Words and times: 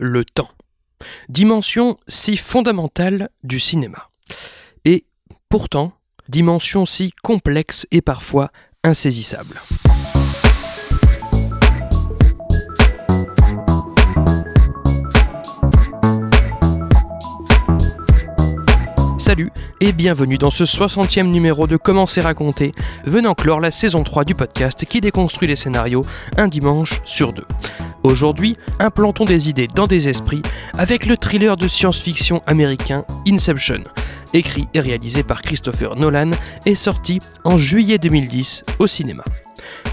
le 0.00 0.24
temps. 0.24 0.50
Dimension 1.28 1.98
si 2.08 2.36
fondamentale 2.36 3.28
du 3.44 3.60
cinéma. 3.60 4.08
Et 4.84 5.04
pourtant, 5.48 5.92
dimension 6.28 6.86
si 6.86 7.12
complexe 7.22 7.86
et 7.90 8.00
parfois 8.00 8.50
insaisissable. 8.82 9.60
Salut 19.30 19.52
et 19.80 19.92
bienvenue 19.92 20.38
dans 20.38 20.50
ce 20.50 20.64
60e 20.64 21.30
numéro 21.30 21.68
de 21.68 21.76
Comment 21.76 22.08
c'est 22.08 22.20
raconté, 22.20 22.72
venant 23.04 23.34
clore 23.34 23.60
la 23.60 23.70
saison 23.70 24.02
3 24.02 24.24
du 24.24 24.34
podcast 24.34 24.84
qui 24.84 25.00
déconstruit 25.00 25.46
les 25.46 25.54
scénarios 25.54 26.04
un 26.36 26.48
dimanche 26.48 27.00
sur 27.04 27.32
deux. 27.32 27.46
Aujourd'hui, 28.02 28.56
implantons 28.80 29.24
des 29.24 29.48
idées 29.48 29.68
dans 29.68 29.86
des 29.86 30.08
esprits 30.08 30.42
avec 30.76 31.06
le 31.06 31.16
thriller 31.16 31.56
de 31.56 31.68
science-fiction 31.68 32.42
américain 32.48 33.04
Inception, 33.28 33.84
écrit 34.32 34.68
et 34.74 34.80
réalisé 34.80 35.22
par 35.22 35.42
Christopher 35.42 35.96
Nolan 35.96 36.30
et 36.66 36.74
sorti 36.74 37.18
en 37.44 37.56
juillet 37.56 37.98
2010 37.98 38.64
au 38.78 38.86
cinéma. 38.86 39.24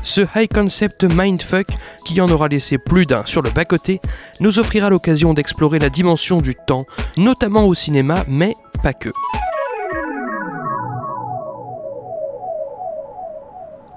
Ce 0.04 0.22
high 0.36 0.48
concept 0.52 1.04
mindfuck, 1.04 1.68
qui 2.05 2.22
en 2.22 2.30
aura 2.30 2.48
laissé 2.48 2.78
plus 2.78 3.05
d'un 3.05 3.26
sur 3.26 3.42
le 3.42 3.50
bas-côté, 3.50 4.00
nous 4.40 4.59
offrira 4.59 4.90
l'occasion 4.90 5.34
d'explorer 5.34 5.80
la 5.80 5.90
dimension 5.90 6.42
du 6.42 6.55
temps, 6.55 6.86
notamment 7.18 7.66
au 7.66 7.73
cinéma, 7.73 8.23
mais 8.28 8.55
pas 8.84 8.94
que. 8.94 9.09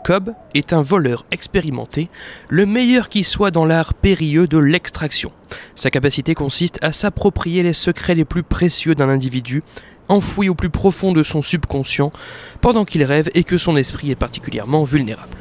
Cobb 0.05 0.35
est 0.55 0.73
un 0.73 0.83
voleur 0.83 1.25
expérimenté, 1.31 2.09
le 2.49 2.67
meilleur 2.67 3.09
qui 3.09 3.23
soit 3.23 3.51
dans 3.51 3.67
l'art 3.67 3.95
périlleux 3.95 4.47
de 4.47 4.59
l'extraction. 4.59 5.31
Sa 5.81 5.91
capacité 5.91 6.35
consiste 6.35 6.79
à 6.83 6.93
s'approprier 6.93 7.63
les 7.63 7.73
secrets 7.73 8.15
les 8.15 8.27
plus 8.27 8.43
précieux 8.43 8.95
d'un 8.95 9.09
individu, 9.09 9.63
enfoui 10.09 10.51
au 10.51 10.55
plus 10.55 10.69
profond 10.69 11.11
de 11.11 11.23
son 11.23 11.41
subconscient, 11.41 12.13
pendant 12.61 12.85
qu'il 12.85 13.03
rêve 13.03 13.31
et 13.33 13.45
que 13.45 13.57
son 13.57 13.79
esprit 13.79 14.11
est 14.11 14.15
particulièrement 14.15 14.85
vulnérable. 14.85 15.39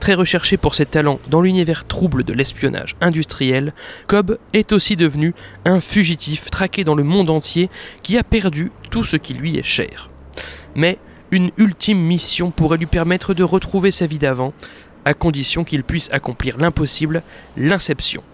Très 0.00 0.14
recherché 0.14 0.56
pour 0.56 0.74
ses 0.74 0.84
talents 0.84 1.20
dans 1.30 1.40
l'univers 1.40 1.86
trouble 1.86 2.24
de 2.24 2.32
l'espionnage 2.32 2.96
industriel, 3.00 3.72
Cobb 4.08 4.36
est 4.52 4.72
aussi 4.72 4.96
devenu 4.96 5.32
un 5.64 5.78
fugitif 5.78 6.50
traqué 6.50 6.82
dans 6.82 6.96
le 6.96 7.04
monde 7.04 7.30
entier 7.30 7.70
qui 8.02 8.18
a 8.18 8.24
perdu 8.24 8.72
tout 8.90 9.04
ce 9.04 9.14
qui 9.16 9.32
lui 9.32 9.58
est 9.58 9.62
cher. 9.62 10.10
Mais 10.74 10.98
une 11.30 11.52
ultime 11.56 12.00
mission 12.00 12.50
pourrait 12.50 12.78
lui 12.78 12.86
permettre 12.86 13.32
de 13.32 13.44
retrouver 13.44 13.92
sa 13.92 14.08
vie 14.08 14.18
d'avant, 14.18 14.54
à 15.04 15.14
condition 15.14 15.62
qu'il 15.62 15.84
puisse 15.84 16.08
accomplir 16.10 16.58
l'impossible, 16.58 17.22
l'inception. 17.56 18.24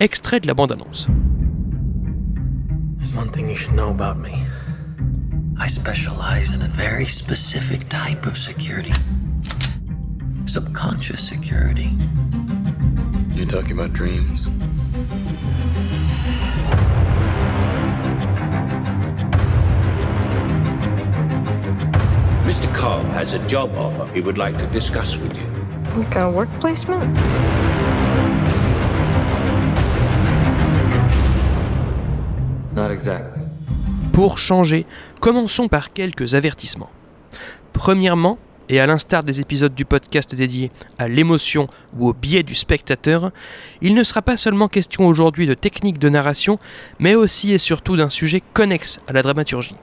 Extrait 0.00 0.40
de 0.40 0.48
la 0.48 0.54
bande-annonce. 0.54 1.06
There's 2.96 3.14
one 3.14 3.28
thing 3.28 3.48
you 3.48 3.56
should 3.56 3.74
know 3.74 3.90
about 3.90 4.18
me. 4.18 4.44
I 5.56 5.68
specialize 5.68 6.52
in 6.52 6.62
a 6.62 6.68
very 6.68 7.06
specific 7.06 7.88
type 7.88 8.26
of 8.26 8.36
security. 8.36 8.92
Subconscious 10.46 11.20
security. 11.20 11.92
You 13.34 13.46
talking 13.46 13.70
about 13.70 13.92
dreams? 13.92 14.48
Mr. 22.44 22.74
Cobb 22.74 23.06
has 23.12 23.34
a 23.34 23.46
job 23.46 23.70
offer 23.76 24.12
he 24.12 24.20
would 24.20 24.38
like 24.38 24.58
to 24.58 24.66
discuss 24.66 25.16
with 25.16 25.38
you. 25.38 25.46
Like 25.96 26.16
a 26.16 26.28
work 26.28 26.48
placement? 26.58 27.16
Pour 34.12 34.38
changer, 34.38 34.86
commençons 35.20 35.68
par 35.68 35.92
quelques 35.92 36.34
avertissements. 36.34 36.90
Premièrement, 37.72 38.38
et 38.68 38.80
à 38.80 38.86
l'instar 38.86 39.24
des 39.24 39.40
épisodes 39.40 39.74
du 39.74 39.84
podcast 39.84 40.34
dédiés 40.34 40.70
à 40.98 41.08
l'émotion 41.08 41.66
ou 41.98 42.08
au 42.08 42.12
biais 42.12 42.42
du 42.42 42.54
spectateur, 42.54 43.30
il 43.82 43.94
ne 43.94 44.02
sera 44.02 44.22
pas 44.22 44.36
seulement 44.36 44.68
question 44.68 45.06
aujourd'hui 45.06 45.46
de 45.46 45.54
techniques 45.54 45.98
de 45.98 46.08
narration, 46.08 46.58
mais 46.98 47.14
aussi 47.14 47.52
et 47.52 47.58
surtout 47.58 47.96
d'un 47.96 48.10
sujet 48.10 48.42
connexe 48.52 48.98
à 49.06 49.12
la 49.12 49.22
dramaturgie. 49.22 49.76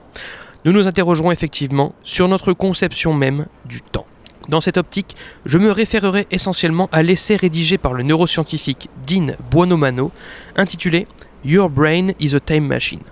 Nous 0.64 0.72
nous 0.72 0.88
interrogerons 0.88 1.32
effectivement 1.32 1.94
sur 2.02 2.28
notre 2.28 2.52
conception 2.52 3.14
même 3.14 3.46
du 3.66 3.80
temps. 3.82 4.06
Dans 4.48 4.60
cette 4.60 4.76
optique, 4.76 5.14
je 5.44 5.58
me 5.58 5.70
référerai 5.70 6.26
essentiellement 6.30 6.88
à 6.92 7.02
l'essai 7.02 7.36
rédigé 7.36 7.78
par 7.78 7.94
le 7.94 8.02
neuroscientifique 8.02 8.88
Dean 9.06 9.34
Buonomano, 9.50 10.10
intitulé 10.56 11.06
Your 11.44 11.68
Brain 11.68 12.12
is 12.20 12.34
a 12.34 12.40
Time 12.40 12.66
Machine. 12.66 13.02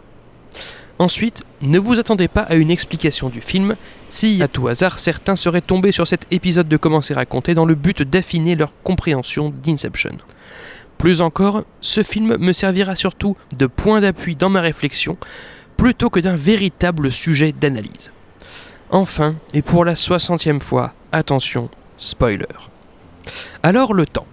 Ensuite, 1.01 1.43
ne 1.63 1.79
vous 1.79 1.99
attendez 1.99 2.29
pas 2.29 2.43
à 2.43 2.55
une 2.55 2.71
explication 2.71 3.29
du 3.29 3.41
film, 3.41 3.75
si 4.09 4.43
à 4.43 4.49
tout 4.49 4.69
hasard 4.69 4.99
certains 4.99 5.35
seraient 5.35 5.63
tombés 5.63 5.93
sur 5.93 6.07
cet 6.07 6.27
épisode 6.31 6.69
de 6.69 6.77
Commencer 6.77 7.15
à 7.15 7.17
raconter 7.17 7.55
dans 7.55 7.65
le 7.65 7.75
but 7.75 8.03
d'affiner 8.03 8.55
leur 8.55 8.75
compréhension 8.83 9.53
d'Inception. 9.63 10.17
Plus 10.99 11.23
encore, 11.23 11.65
ce 11.81 12.03
film 12.03 12.37
me 12.37 12.53
servira 12.53 12.95
surtout 12.95 13.37
de 13.57 13.67
point 13.67 14.01
d'appui 14.01 14.37
dans 14.37 14.51
ma 14.51 14.61
réflexion, 14.61 15.17
plutôt 15.77 16.11
que 16.11 16.21
d'un 16.21 16.37
véritable 16.37 17.11
sujet 17.11 17.53
d'analyse. 17.53 18.13
Enfin, 18.91 19.37
et 19.55 19.63
pour 19.63 19.85
la 19.85 19.97
soixantième 19.97 20.61
fois, 20.61 20.93
attention, 21.13 21.71
spoiler. 21.97 22.45
Alors 23.63 23.95
le 23.95 24.07
temps. 24.07 24.27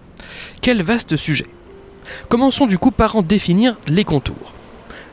Quel 0.61 0.81
vaste 0.81 1.15
sujet. 1.15 1.47
Commençons 2.29 2.67
du 2.67 2.77
coup 2.77 2.91
par 2.91 3.15
en 3.15 3.21
définir 3.21 3.77
les 3.87 4.03
contours. 4.03 4.53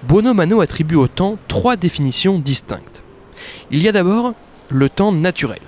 Buono 0.02 0.34
Mano 0.34 0.60
attribue 0.60 0.96
au 0.96 1.08
temps 1.08 1.38
trois 1.48 1.76
définitions 1.76 2.38
distinctes. 2.38 3.02
Il 3.70 3.82
y 3.82 3.88
a 3.88 3.92
d'abord 3.92 4.34
le 4.68 4.88
temps 4.88 5.12
naturel. 5.12 5.60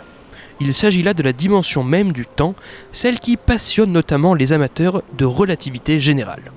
Il 0.60 0.72
s'agit 0.72 1.02
là 1.02 1.12
de 1.12 1.22
la 1.22 1.32
dimension 1.32 1.84
même 1.84 2.12
du 2.12 2.24
temps, 2.24 2.54
celle 2.92 3.18
qui 3.18 3.36
passionne 3.36 3.92
notamment 3.92 4.34
les 4.34 4.52
amateurs 4.52 5.02
de 5.18 5.24
relativité 5.24 6.00
générale. 6.00 6.52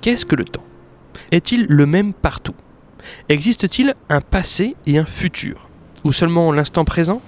Qu'est-ce 0.00 0.26
que 0.26 0.36
le 0.36 0.44
temps? 0.44 0.64
Est-il 1.30 1.66
le 1.66 1.86
même 1.86 2.12
partout? 2.12 2.54
Existe-t-il 3.28 3.94
un 4.10 4.20
passé 4.20 4.76
et 4.86 4.98
un 4.98 5.06
futur? 5.06 5.68
Ou 6.04 6.12
seulement 6.12 6.52
l'instant 6.52 6.84
présent? 6.84 7.22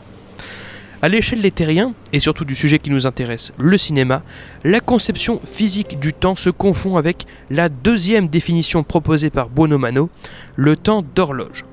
À 1.03 1.09
l'échelle 1.09 1.43
des 1.43 1.50
terriens, 1.50 1.94
et 2.12 2.21
surtout 2.21 2.44
du 2.44 2.55
sujet 2.55 2.78
qui 2.78 2.91
nous 2.91 3.06
intéresse, 3.06 3.53
le 3.59 3.77
cinéma, 3.78 4.22
la 4.65 4.81
conception 4.81 5.41
physique 5.44 5.99
du 5.99 6.12
temps 6.12 6.34
se 6.34 6.50
confond 6.50 6.97
avec 6.97 7.27
la 7.50 7.69
deuxième 7.69 8.28
définition 8.28 8.82
proposée 8.82 9.31
par 9.31 9.49
Bonomano, 9.49 10.10
le 10.56 10.77
temps 10.77 11.05
d'horloge. 11.15 11.65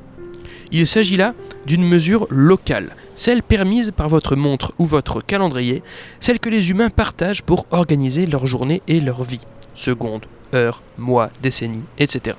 Il 0.72 0.88
s'agit 0.88 1.18
là 1.18 1.34
d'une 1.66 1.84
mesure 1.84 2.28
locale, 2.30 2.96
celle 3.16 3.44
permise 3.44 3.92
par 3.92 4.08
votre 4.10 4.36
montre 4.36 4.74
ou 4.80 4.86
votre 4.86 5.22
calendrier, 5.22 5.84
celle 6.20 6.40
que 6.40 6.50
les 6.50 6.72
humains 6.72 6.90
partagent 6.90 7.44
pour 7.44 7.66
organiser 7.72 8.26
leur 8.26 8.46
journée 8.46 8.82
et 8.88 9.00
leur 9.00 9.24
vie, 9.24 9.42
secondes, 9.74 10.26
heures, 10.54 10.82
mois, 10.98 11.30
décennies, 11.42 11.84
etc. 11.98 12.38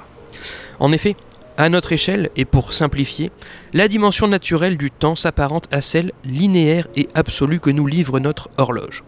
En 0.81 0.93
effet, 0.93 1.17
à 1.63 1.69
notre 1.69 1.93
échelle, 1.93 2.31
et 2.35 2.45
pour 2.45 2.73
simplifier, 2.73 3.31
la 3.73 3.87
dimension 3.87 4.27
naturelle 4.27 4.77
du 4.77 4.91
temps 4.91 5.15
s'apparente 5.15 5.69
à 5.71 5.81
celle 5.81 6.11
linéaire 6.25 6.89
et 6.97 7.07
absolue 7.15 7.61
que 7.61 7.71
nous 7.71 7.87
livre 7.87 8.19
notre 8.19 8.51
horloge. 8.59 9.05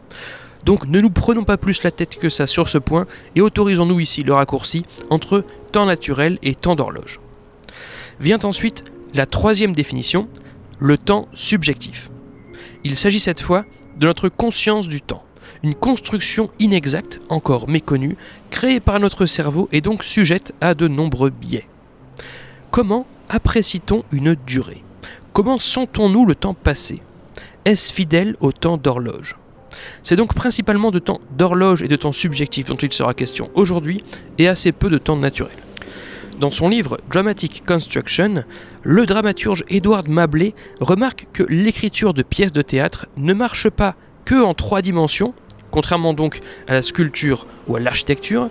Donc 0.64 0.86
ne 0.86 1.00
nous 1.00 1.10
prenons 1.10 1.42
pas 1.42 1.56
plus 1.56 1.82
la 1.82 1.90
tête 1.90 2.16
que 2.16 2.28
ça 2.28 2.46
sur 2.46 2.68
ce 2.68 2.78
point 2.78 3.06
et 3.34 3.40
autorisons-nous 3.40 3.98
ici 3.98 4.22
le 4.22 4.34
raccourci 4.34 4.84
entre 5.10 5.44
temps 5.72 5.84
naturel 5.84 6.38
et 6.44 6.54
temps 6.54 6.76
d'horloge. 6.76 7.18
Vient 8.20 8.38
ensuite 8.44 8.84
la 9.14 9.26
troisième 9.26 9.72
définition, 9.72 10.28
le 10.78 10.96
temps 10.96 11.26
subjectif. 11.34 12.08
Il 12.84 12.96
s'agit 12.96 13.20
cette 13.20 13.40
fois 13.40 13.64
de 13.98 14.06
notre 14.06 14.28
conscience 14.28 14.86
du 14.86 15.02
temps, 15.02 15.24
une 15.64 15.74
construction 15.74 16.50
inexacte, 16.60 17.18
encore 17.28 17.68
méconnue, 17.68 18.16
créée 18.50 18.78
par 18.78 19.00
notre 19.00 19.26
cerveau 19.26 19.68
et 19.72 19.80
donc 19.80 20.04
sujette 20.04 20.52
à 20.60 20.74
de 20.74 20.86
nombreux 20.86 21.30
biais. 21.30 21.66
Comment 22.74 23.06
apprécie-t-on 23.28 24.02
une 24.10 24.34
durée? 24.34 24.82
Comment 25.32 25.58
sentons-nous 25.58 26.26
le 26.26 26.34
temps 26.34 26.54
passé? 26.54 26.98
Est-ce 27.64 27.92
fidèle 27.92 28.34
au 28.40 28.50
temps 28.50 28.78
d'horloge? 28.78 29.36
C'est 30.02 30.16
donc 30.16 30.34
principalement 30.34 30.90
de 30.90 30.98
temps 30.98 31.20
d'horloge 31.38 31.84
et 31.84 31.86
de 31.86 31.94
temps 31.94 32.10
subjectif 32.10 32.66
dont 32.66 32.74
il 32.74 32.92
sera 32.92 33.14
question 33.14 33.48
aujourd'hui 33.54 34.02
et 34.38 34.48
assez 34.48 34.72
peu 34.72 34.88
de 34.88 34.98
temps 34.98 35.14
naturel. 35.14 35.54
Dans 36.40 36.50
son 36.50 36.68
livre 36.68 36.96
Dramatic 37.08 37.62
Construction, 37.64 38.42
le 38.82 39.06
dramaturge 39.06 39.62
Edward 39.68 40.08
Mablé 40.08 40.52
remarque 40.80 41.28
que 41.32 41.44
l'écriture 41.44 42.12
de 42.12 42.24
pièces 42.24 42.52
de 42.52 42.62
théâtre 42.62 43.06
ne 43.16 43.34
marche 43.34 43.70
pas 43.70 43.94
que 44.24 44.42
en 44.42 44.52
trois 44.52 44.82
dimensions, 44.82 45.32
contrairement 45.70 46.12
donc 46.12 46.40
à 46.66 46.72
la 46.72 46.82
sculpture 46.82 47.46
ou 47.68 47.76
à 47.76 47.80
l'architecture, 47.80 48.50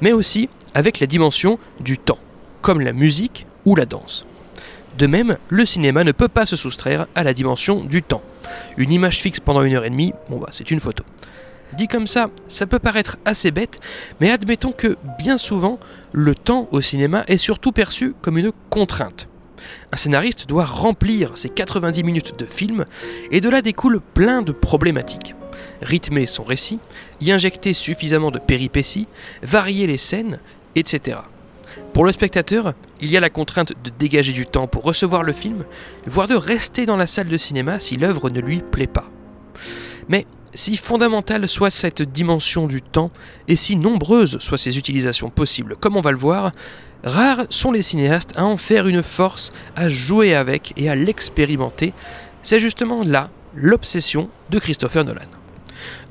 mais 0.00 0.12
aussi 0.12 0.48
avec 0.74 0.98
la 0.98 1.06
dimension 1.06 1.60
du 1.78 1.96
temps, 1.96 2.18
comme 2.60 2.80
la 2.80 2.92
musique 2.92 3.46
ou 3.64 3.74
la 3.74 3.86
danse. 3.86 4.24
De 4.98 5.06
même, 5.06 5.36
le 5.48 5.64
cinéma 5.64 6.04
ne 6.04 6.12
peut 6.12 6.28
pas 6.28 6.46
se 6.46 6.56
soustraire 6.56 7.06
à 7.14 7.22
la 7.22 7.32
dimension 7.32 7.84
du 7.84 8.02
temps. 8.02 8.22
Une 8.76 8.92
image 8.92 9.20
fixe 9.20 9.40
pendant 9.40 9.62
une 9.62 9.74
heure 9.74 9.84
et 9.84 9.90
demie, 9.90 10.12
bon 10.28 10.38
bah 10.38 10.48
c'est 10.50 10.70
une 10.70 10.80
photo. 10.80 11.04
Dit 11.72 11.88
comme 11.88 12.06
ça, 12.06 12.30
ça 12.48 12.66
peut 12.66 12.78
paraître 12.78 13.18
assez 13.24 13.50
bête, 13.50 13.80
mais 14.20 14.30
admettons 14.30 14.72
que 14.72 14.98
bien 15.18 15.38
souvent, 15.38 15.78
le 16.12 16.34
temps 16.34 16.68
au 16.70 16.82
cinéma 16.82 17.24
est 17.28 17.38
surtout 17.38 17.72
perçu 17.72 18.14
comme 18.20 18.36
une 18.36 18.52
contrainte. 18.68 19.28
Un 19.92 19.96
scénariste 19.96 20.46
doit 20.46 20.64
remplir 20.64 21.38
ses 21.38 21.48
90 21.48 22.02
minutes 22.02 22.38
de 22.38 22.44
film, 22.44 22.84
et 23.30 23.40
de 23.40 23.48
là 23.48 23.62
découle 23.62 24.00
plein 24.00 24.42
de 24.42 24.52
problématiques. 24.52 25.34
Rythmer 25.80 26.26
son 26.26 26.42
récit, 26.42 26.78
y 27.20 27.32
injecter 27.32 27.72
suffisamment 27.72 28.30
de 28.30 28.38
péripéties, 28.38 29.08
varier 29.42 29.86
les 29.86 29.98
scènes, 29.98 30.40
etc. 30.74 31.18
Pour 31.92 32.04
le 32.04 32.12
spectateur, 32.12 32.74
il 33.00 33.10
y 33.10 33.16
a 33.16 33.20
la 33.20 33.30
contrainte 33.30 33.72
de 33.82 33.90
dégager 33.98 34.32
du 34.32 34.46
temps 34.46 34.66
pour 34.66 34.84
recevoir 34.84 35.22
le 35.22 35.32
film, 35.32 35.64
voire 36.06 36.28
de 36.28 36.34
rester 36.34 36.86
dans 36.86 36.96
la 36.96 37.06
salle 37.06 37.28
de 37.28 37.36
cinéma 37.36 37.80
si 37.80 37.96
l'œuvre 37.96 38.30
ne 38.30 38.40
lui 38.40 38.60
plaît 38.60 38.86
pas. 38.86 39.10
Mais 40.08 40.26
si 40.54 40.76
fondamentale 40.76 41.48
soit 41.48 41.70
cette 41.70 42.02
dimension 42.02 42.66
du 42.66 42.82
temps, 42.82 43.10
et 43.48 43.56
si 43.56 43.76
nombreuses 43.76 44.38
soient 44.38 44.58
ses 44.58 44.78
utilisations 44.78 45.30
possibles, 45.30 45.76
comme 45.76 45.96
on 45.96 46.02
va 46.02 46.12
le 46.12 46.18
voir, 46.18 46.52
rares 47.04 47.46
sont 47.50 47.72
les 47.72 47.82
cinéastes 47.82 48.34
à 48.36 48.44
en 48.44 48.56
faire 48.56 48.86
une 48.86 49.02
force, 49.02 49.50
à 49.76 49.88
jouer 49.88 50.34
avec 50.34 50.72
et 50.76 50.90
à 50.90 50.94
l'expérimenter. 50.94 51.94
C'est 52.42 52.60
justement 52.60 53.02
là 53.02 53.30
l'obsession 53.54 54.28
de 54.50 54.58
Christopher 54.58 55.04
Nolan. 55.04 55.41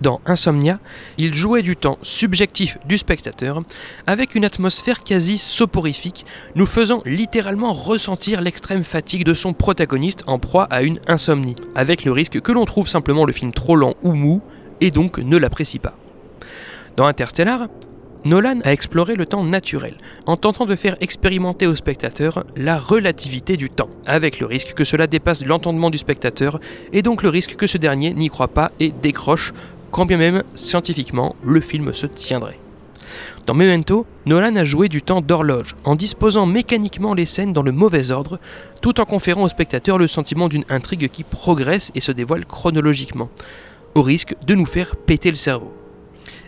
Dans 0.02 0.22
Insomnia, 0.26 0.80
il 1.18 1.34
jouait 1.34 1.62
du 1.62 1.76
temps 1.76 1.98
subjectif 2.02 2.78
du 2.86 2.98
spectateur 2.98 3.62
avec 4.08 4.36
une 4.36 4.46
atmosphère 4.46 5.04
quasi 5.04 5.38
soporifique, 5.38 6.26
nous 6.56 6.66
faisant 6.66 7.02
littéralement 7.06 7.74
ressentir 7.74 8.42
l'extrême 8.42 8.84
fatigue 8.84 9.26
de 9.26 9.34
son 9.34 9.54
protagoniste 9.54 10.24
en 10.28 10.40
proie 10.40 10.64
à 10.66 10.82
une 10.82 11.00
insomnie, 11.08 11.56
avec 11.76 12.06
le 12.06 12.12
risque 12.12 12.42
que 12.42 12.52
l'on 12.52 12.66
trouve 12.66 12.88
simplement 12.88 13.26
le 13.26 13.34
film 13.34 13.52
trop 13.52 13.76
lent 13.76 13.96
ou 14.02 14.14
mou 14.14 14.42
et 14.80 14.92
donc 14.92 15.18
ne 15.18 15.38
l'apprécie 15.38 15.80
pas. 15.80 15.96
Dans 16.98 17.06
Interstellar, 17.06 17.68
Nolan 18.24 18.60
a 18.64 18.72
exploré 18.72 19.16
le 19.16 19.26
temps 19.26 19.44
naturel, 19.44 19.96
en 20.28 20.38
tentant 20.38 20.68
de 20.68 20.76
faire 20.76 20.96
expérimenter 21.02 21.66
au 21.66 21.76
spectateur 21.76 22.44
la 22.56 22.78
relativité 22.78 23.58
du 23.58 23.70
temps, 23.72 23.90
avec 24.06 24.40
le 24.40 24.46
risque 24.46 24.74
que 24.76 24.84
cela 24.84 25.08
dépasse 25.08 25.44
l'entendement 25.44 25.90
du 25.90 25.98
spectateur, 25.98 26.60
et 26.94 27.02
donc 27.02 27.24
le 27.24 27.30
risque 27.30 27.56
que 27.56 27.66
ce 27.66 27.80
dernier 27.80 28.14
n'y 28.14 28.30
croit 28.30 28.48
pas 28.48 28.72
et 28.80 28.94
décroche, 29.02 29.54
quand 29.90 30.06
bien 30.06 30.18
même 30.18 30.44
scientifiquement 30.54 31.36
le 31.44 31.62
film 31.62 31.94
se 31.94 32.06
tiendrait. 32.06 32.60
Dans 33.48 33.56
Memento, 33.56 34.06
Nolan 34.28 34.56
a 34.56 34.66
joué 34.66 34.88
du 34.88 35.02
temps 35.02 35.22
d'horloge, 35.22 35.76
en 35.84 35.96
disposant 35.96 36.46
mécaniquement 36.46 37.16
les 37.16 37.26
scènes 37.26 37.54
dans 37.54 37.64
le 37.64 37.72
mauvais 37.72 38.12
ordre, 38.12 38.40
tout 38.82 39.02
en 39.02 39.06
conférant 39.06 39.44
au 39.44 39.50
spectateur 39.50 39.98
le 39.98 40.08
sentiment 40.08 40.48
d'une 40.48 40.66
intrigue 40.70 41.10
qui 41.10 41.24
progresse 41.24 41.92
et 41.96 42.02
se 42.02 42.12
dévoile 42.12 42.46
chronologiquement, 42.46 43.30
au 43.96 44.04
risque 44.04 44.36
de 44.46 44.54
nous 44.54 44.68
faire 44.68 44.96
péter 44.96 45.32
le 45.32 45.38
cerveau. 45.38 45.74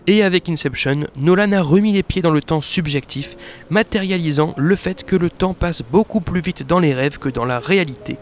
Et 0.06 0.22
avec 0.22 0.50
Inception, 0.50 1.06
Nolan 1.16 1.54
a 1.54 1.62
remis 1.62 1.94
les 1.94 2.04
pieds 2.04 2.22
dans 2.22 2.32
le 2.32 2.42
temps 2.42 2.60
subjectif, 2.60 3.38
matérialisant 3.70 4.54
le 4.58 4.76
fait 4.76 5.06
que 5.06 5.16
le 5.16 5.30
temps 5.30 5.54
passe 5.54 5.82
beaucoup 5.82 6.20
plus 6.20 6.42
vite 6.42 6.68
dans 6.68 6.80
les 6.80 6.94
rêves 6.94 7.20
que 7.20 7.30
dans 7.30 7.46
la 7.46 7.60
réalité, 7.60 8.18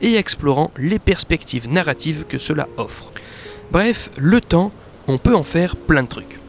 et 0.00 0.14
explorant 0.14 0.70
les 0.78 0.98
perspectives 0.98 1.68
narratives 1.68 2.24
que 2.26 2.38
cela 2.38 2.68
offre. 2.78 3.12
Bref, 3.70 4.10
le 4.16 4.40
temps, 4.40 4.72
on 5.08 5.18
peut 5.18 5.34
en 5.34 5.44
faire 5.44 5.76
plein 5.76 6.04
de 6.04 6.08
trucs. 6.08 6.40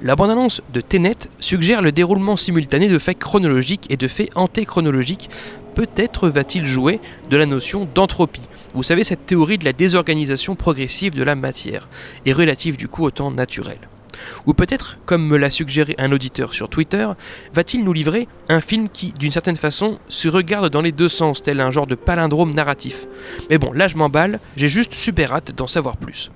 La 0.00 0.16
bande-annonce 0.16 0.62
de 0.72 0.80
Tenet 0.80 1.28
suggère 1.38 1.82
le 1.82 1.92
déroulement 1.92 2.38
simultané 2.38 2.88
de 2.88 2.98
faits 2.98 3.18
chronologiques 3.18 3.86
et 3.90 3.98
de 3.98 4.08
faits 4.08 4.30
antéchronologiques. 4.34 5.28
Peut-être 5.74 6.28
va-t-il 6.28 6.64
jouer 6.64 7.00
de 7.28 7.36
la 7.36 7.46
notion 7.46 7.86
d'entropie. 7.94 8.48
Vous 8.74 8.82
savez, 8.82 9.04
cette 9.04 9.26
théorie 9.26 9.58
de 9.58 9.64
la 9.66 9.74
désorganisation 9.74 10.56
progressive 10.56 11.14
de 11.14 11.22
la 11.22 11.36
matière, 11.36 11.88
et 12.24 12.32
relative 12.32 12.78
du 12.78 12.88
coup 12.88 13.04
au 13.04 13.10
temps 13.10 13.30
naturel. 13.30 13.78
Ou 14.46 14.54
peut-être, 14.54 14.98
comme 15.06 15.26
me 15.26 15.36
l'a 15.36 15.50
suggéré 15.50 15.94
un 15.98 16.12
auditeur 16.12 16.54
sur 16.54 16.68
Twitter, 16.68 17.06
va-t-il 17.52 17.84
nous 17.84 17.92
livrer 17.92 18.28
un 18.48 18.60
film 18.60 18.88
qui, 18.88 19.12
d'une 19.12 19.32
certaine 19.32 19.56
façon, 19.56 19.98
se 20.08 20.28
regarde 20.28 20.70
dans 20.70 20.82
les 20.82 20.92
deux 20.92 21.08
sens, 21.08 21.42
tel 21.42 21.60
un 21.60 21.70
genre 21.70 21.86
de 21.86 21.94
palindrome 21.94 22.54
narratif. 22.54 23.06
Mais 23.50 23.58
bon, 23.58 23.72
là 23.72 23.88
je 23.88 23.96
m'emballe, 23.96 24.40
j'ai 24.56 24.68
juste 24.68 24.94
super 24.94 25.32
hâte 25.32 25.52
d'en 25.56 25.66
savoir 25.66 25.96
plus. 25.96 26.30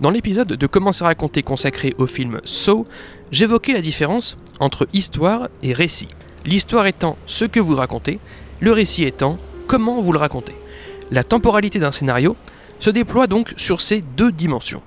Dans 0.00 0.10
l'épisode 0.10 0.48
de 0.48 0.66
Comment 0.66 0.92
c'est 0.92 1.04
raconté 1.04 1.42
consacré 1.42 1.94
au 1.98 2.06
film 2.06 2.40
So, 2.44 2.84
j'évoquais 3.30 3.72
la 3.72 3.80
différence 3.80 4.36
entre 4.58 4.88
histoire 4.92 5.48
et 5.62 5.72
récit. 5.72 6.08
L'histoire 6.44 6.86
étant 6.86 7.16
ce 7.26 7.44
que 7.44 7.60
vous 7.60 7.76
racontez, 7.76 8.18
le 8.60 8.72
récit 8.72 9.04
étant 9.04 9.38
comment 9.66 10.00
vous 10.00 10.12
le 10.12 10.18
racontez. 10.18 10.54
La 11.10 11.22
temporalité 11.22 11.78
d'un 11.78 11.92
scénario 11.92 12.36
se 12.80 12.90
déploie 12.90 13.26
donc 13.26 13.54
sur 13.56 13.80
ces 13.80 14.00
deux 14.00 14.32
dimensions. 14.32 14.82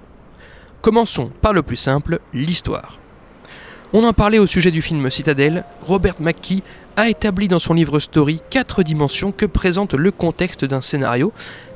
Commençons 0.87 1.31
par 1.41 1.51
le 1.51 1.63
plus 1.63 1.75
simple, 1.75 2.19
l'histoire. 2.33 2.97
On 3.91 4.05
en 4.05 4.13
parlait 4.13 4.39
au 4.39 4.47
sujet 4.47 4.71
du 4.71 4.81
film 4.81 5.11
Citadel, 5.11 5.65
Robert 5.81 6.21
McKee 6.21 6.63
a 6.95 7.09
établi 7.09 7.49
dans 7.49 7.59
son 7.59 7.73
livre 7.73 7.99
Story 7.99 8.39
quatre 8.49 8.83
dimensions 8.83 9.33
que 9.33 9.45
présente 9.45 9.95
le 9.95 10.11
contexte 10.11 10.63
d'un 10.63 10.79
scénario, 10.79 11.33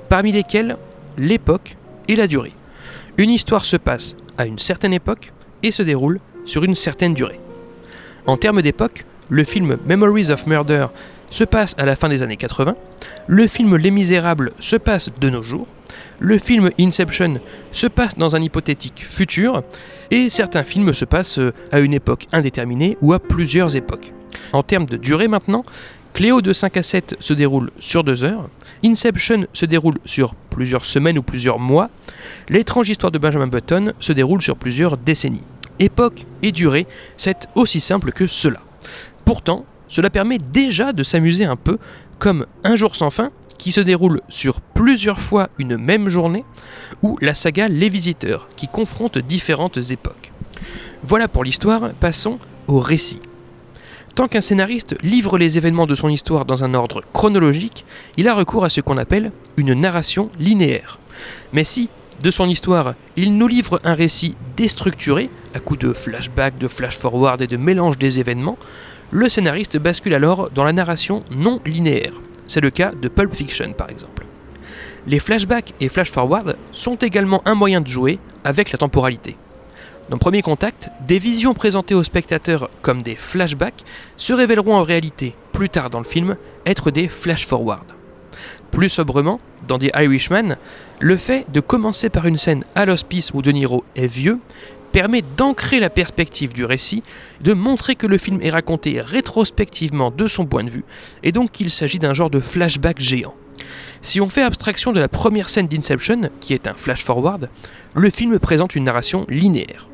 parmi 0.08 0.32
lesquelles 0.32 0.78
l'époque 1.18 1.76
et 2.08 2.16
la 2.16 2.26
durée. 2.26 2.54
Une 3.18 3.32
histoire 3.32 3.66
se 3.66 3.76
passe 3.76 4.16
à 4.38 4.46
une 4.46 4.60
certaine 4.60 4.94
époque 4.94 5.34
et 5.62 5.72
se 5.72 5.84
déroule 5.84 6.22
sur 6.46 6.64
une 6.64 6.76
certaine 6.76 7.14
durée. 7.14 7.42
En 8.28 8.38
termes 8.38 8.62
d'époque, 8.62 9.04
le 9.28 9.44
film 9.44 9.78
Memories 9.86 10.32
of 10.32 10.48
Murder 10.48 10.86
se 11.30 11.44
passe 11.44 11.76
à 11.78 11.84
la 11.84 11.98
fin 11.98 12.08
des 12.08 12.24
années 12.24 12.38
80, 12.38 12.78
le 13.28 13.48
film 13.48 13.76
Les 13.76 13.92
Misérables 13.92 14.54
se 14.62 14.78
passe 14.78 15.10
de 15.20 15.30
nos 15.30 15.42
jours, 15.42 15.68
le 16.20 16.38
film 16.38 16.70
Inception 16.80 17.40
se 17.72 17.88
passe 17.88 18.18
dans 18.18 18.36
un 18.36 18.42
hypothétique 18.42 19.06
futur, 19.08 19.64
et 20.10 20.30
certains 20.30 20.64
films 20.64 20.94
se 20.94 21.06
passent 21.06 21.40
à 21.72 21.80
une 21.80 21.94
époque 21.94 22.28
indéterminée 22.32 22.98
ou 23.02 23.14
à 23.14 23.20
plusieurs 23.20 23.76
époques. 23.76 24.14
En 24.54 24.64
termes 24.64 24.86
de 24.86 24.98
durée 24.98 25.28
maintenant, 25.28 25.64
Cléo 26.14 26.42
de 26.42 26.52
5 26.52 26.78
à 26.78 26.84
7 26.84 27.16
se 27.20 27.34
déroule 27.34 27.72
sur 27.80 28.04
2 28.04 28.24
heures, 28.24 28.50
Inception 28.84 29.46
se 29.54 29.66
déroule 29.66 29.98
sur 30.06 30.36
plusieurs 30.50 30.86
semaines 30.86 31.18
ou 31.18 31.24
plusieurs 31.24 31.60
mois, 31.60 31.90
l'étrange 32.50 32.90
histoire 32.90 33.12
de 33.12 33.18
Benjamin 33.18 33.48
Button 33.48 33.94
se 34.00 34.12
déroule 34.12 34.42
sur 34.42 34.58
plusieurs 34.58 34.98
décennies. 34.98 35.44
Époque 35.80 36.26
et 36.44 36.52
durée, 36.52 36.86
c'est 37.16 37.48
aussi 37.56 37.80
simple 37.80 38.12
que 38.12 38.28
cela. 38.28 38.60
Pourtant, 39.24 39.66
cela 39.88 40.10
permet 40.10 40.38
déjà 40.38 40.94
de 40.94 41.04
s'amuser 41.04 41.46
un 41.46 41.56
peu, 41.56 41.78
comme 42.20 42.46
Un 42.64 42.76
jour 42.76 42.96
sans 42.96 43.10
fin, 43.10 43.32
qui 43.62 43.72
se 43.72 43.80
déroule 43.80 44.22
sur 44.28 44.60
plusieurs 44.60 45.22
fois 45.22 45.50
une 45.60 45.78
même 45.78 46.10
journée, 46.10 46.44
ou 47.04 47.16
la 47.22 47.36
saga 47.36 47.68
Les 47.68 47.90
Visiteurs, 47.90 48.50
qui 48.56 48.68
confronte 48.68 49.20
différentes 49.20 49.78
époques. 49.92 50.32
Voilà 51.04 51.28
pour 51.28 51.44
l'histoire, 51.44 51.94
passons 51.94 52.40
au 52.68 52.80
récit. 52.80 53.20
Tant 54.16 54.28
qu'un 54.28 54.42
scénariste 54.42 54.98
livre 55.04 55.38
les 55.38 55.60
événements 55.60 55.86
de 55.86 55.94
son 55.94 56.10
histoire 56.10 56.46
dans 56.46 56.64
un 56.64 56.74
ordre 56.74 57.04
chronologique, 57.14 57.86
il 58.18 58.28
a 58.28 58.34
recours 58.34 58.66
à 58.66 58.70
ce 58.70 58.82
qu'on 58.82 58.98
appelle 58.98 59.32
une 59.58 59.76
narration 59.76 60.32
linéaire. 60.40 60.98
Mais 61.54 61.64
si, 61.64 61.88
de 62.24 62.32
son 62.32 62.50
histoire, 62.50 62.96
il 63.16 63.38
nous 63.38 63.48
livre 63.48 63.80
un 63.84 63.94
récit 63.94 64.36
déstructuré, 64.58 65.30
à 65.54 65.60
coup 65.60 65.78
de 65.78 65.94
flashback, 65.94 66.58
de 66.58 66.68
flash-forward 66.68 67.40
et 67.44 67.48
de 67.48 67.58
mélange 67.58 68.00
des 68.00 68.20
événements, 68.20 68.58
le 69.12 69.30
scénariste 69.30 69.78
bascule 69.78 70.16
alors 70.16 70.50
dans 70.50 70.64
la 70.64 70.74
narration 70.74 71.24
non 71.30 71.62
linéaire. 71.64 72.14
C'est 72.48 72.62
le 72.62 72.70
cas 72.70 72.92
de 72.92 73.08
Pulp 73.08 73.34
Fiction 73.34 73.74
par 73.74 73.90
exemple. 73.90 74.26
Les 75.08 75.20
flashbacks 75.20 75.74
et 75.80 75.90
flash-forward 75.90 76.58
sont 76.72 76.96
également 76.96 77.42
un 77.46 77.56
moyen 77.56 77.82
de 77.82 77.88
jouer 77.88 78.20
avec 78.44 78.72
la 78.72 78.78
temporalité. 78.78 79.36
Dans 80.10 80.18
Premier 80.18 80.42
Contact, 80.42 80.90
des 81.08 81.20
visions 81.20 81.54
présentées 81.54 81.96
aux 81.96 82.04
spectateurs 82.04 82.70
comme 82.82 83.02
des 83.02 83.16
flashbacks 83.16 83.84
se 84.18 84.34
révéleront 84.34 84.76
en 84.76 84.84
réalité, 84.84 85.36
plus 85.54 85.70
tard 85.70 85.90
dans 85.90 86.00
le 86.00 86.06
film, 86.06 86.36
être 86.66 86.92
des 86.92 87.08
flash-forward. 87.08 87.86
Plus 88.72 88.90
sobrement, 88.90 89.40
dans 89.68 89.80
The 89.80 89.92
Irishman, 89.96 90.58
le 91.00 91.18
fait 91.18 91.50
de 91.52 91.60
commencer 91.60 92.10
par 92.10 92.26
une 92.26 92.38
scène 92.38 92.64
à 92.76 92.86
l'hospice 92.86 93.32
où 93.34 93.42
De 93.42 93.52
Niro 93.52 93.84
est 93.96 94.08
vieux 94.08 94.40
permet 94.92 95.24
d'ancrer 95.38 95.80
la 95.80 95.90
perspective 95.90 96.54
du 96.54 96.66
récit, 96.66 97.04
de 97.42 97.54
montrer 97.54 97.96
que 97.96 98.08
le 98.08 98.18
film 98.18 98.40
est 98.42 98.50
raconté 98.50 99.02
rétrospectivement 99.02 100.12
de 100.12 100.28
son 100.28 100.46
point 100.46 100.64
de 100.64 100.70
vue, 100.70 100.86
et 101.24 101.32
donc 101.32 101.52
qu'il 101.52 101.72
s'agit 101.72 102.00
d'un 102.00 102.14
genre 102.14 102.30
de 102.30 102.40
flashback 102.40 103.00
géant. 103.00 103.36
Si 104.02 104.20
on 104.20 104.30
fait 104.30 104.42
abstraction 104.42 104.92
de 104.92 105.00
la 105.00 105.08
première 105.08 105.50
scène 105.50 105.68
d'Inception, 105.68 106.30
qui 106.40 106.54
est 106.54 106.68
un 106.68 106.74
flash-forward, 106.74 107.50
le 107.96 108.10
film 108.10 108.40
présente 108.40 108.76
une 108.76 108.84
narration 108.84 109.26
linéaire. 109.30 109.88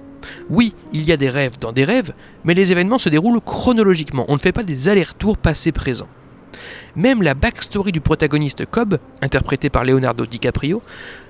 Oui, 0.50 0.74
il 0.94 1.04
y 1.04 1.12
a 1.12 1.18
des 1.18 1.30
rêves 1.30 1.58
dans 1.60 1.72
des 1.72 1.84
rêves, 1.84 2.13
mais 2.44 2.54
les 2.54 2.72
événements 2.72 3.00
se 3.00 3.10
déroulent 3.10 3.42
chronologiquement, 3.42 4.25
on 4.27 4.34
ne 4.34 4.39
fait 4.39 4.51
pas 4.51 4.63
des 4.63 4.89
allers-retours 4.89 5.38
passé-présent. 5.38 6.08
Même 6.96 7.22
la 7.22 7.34
backstory 7.34 7.92
du 7.92 8.01
protagoniste 8.01 8.66
Cobb, 8.66 8.98
interprété 9.22 9.70
par 9.70 9.84
Leonardo 9.84 10.25
DiCaprio, 10.25 10.82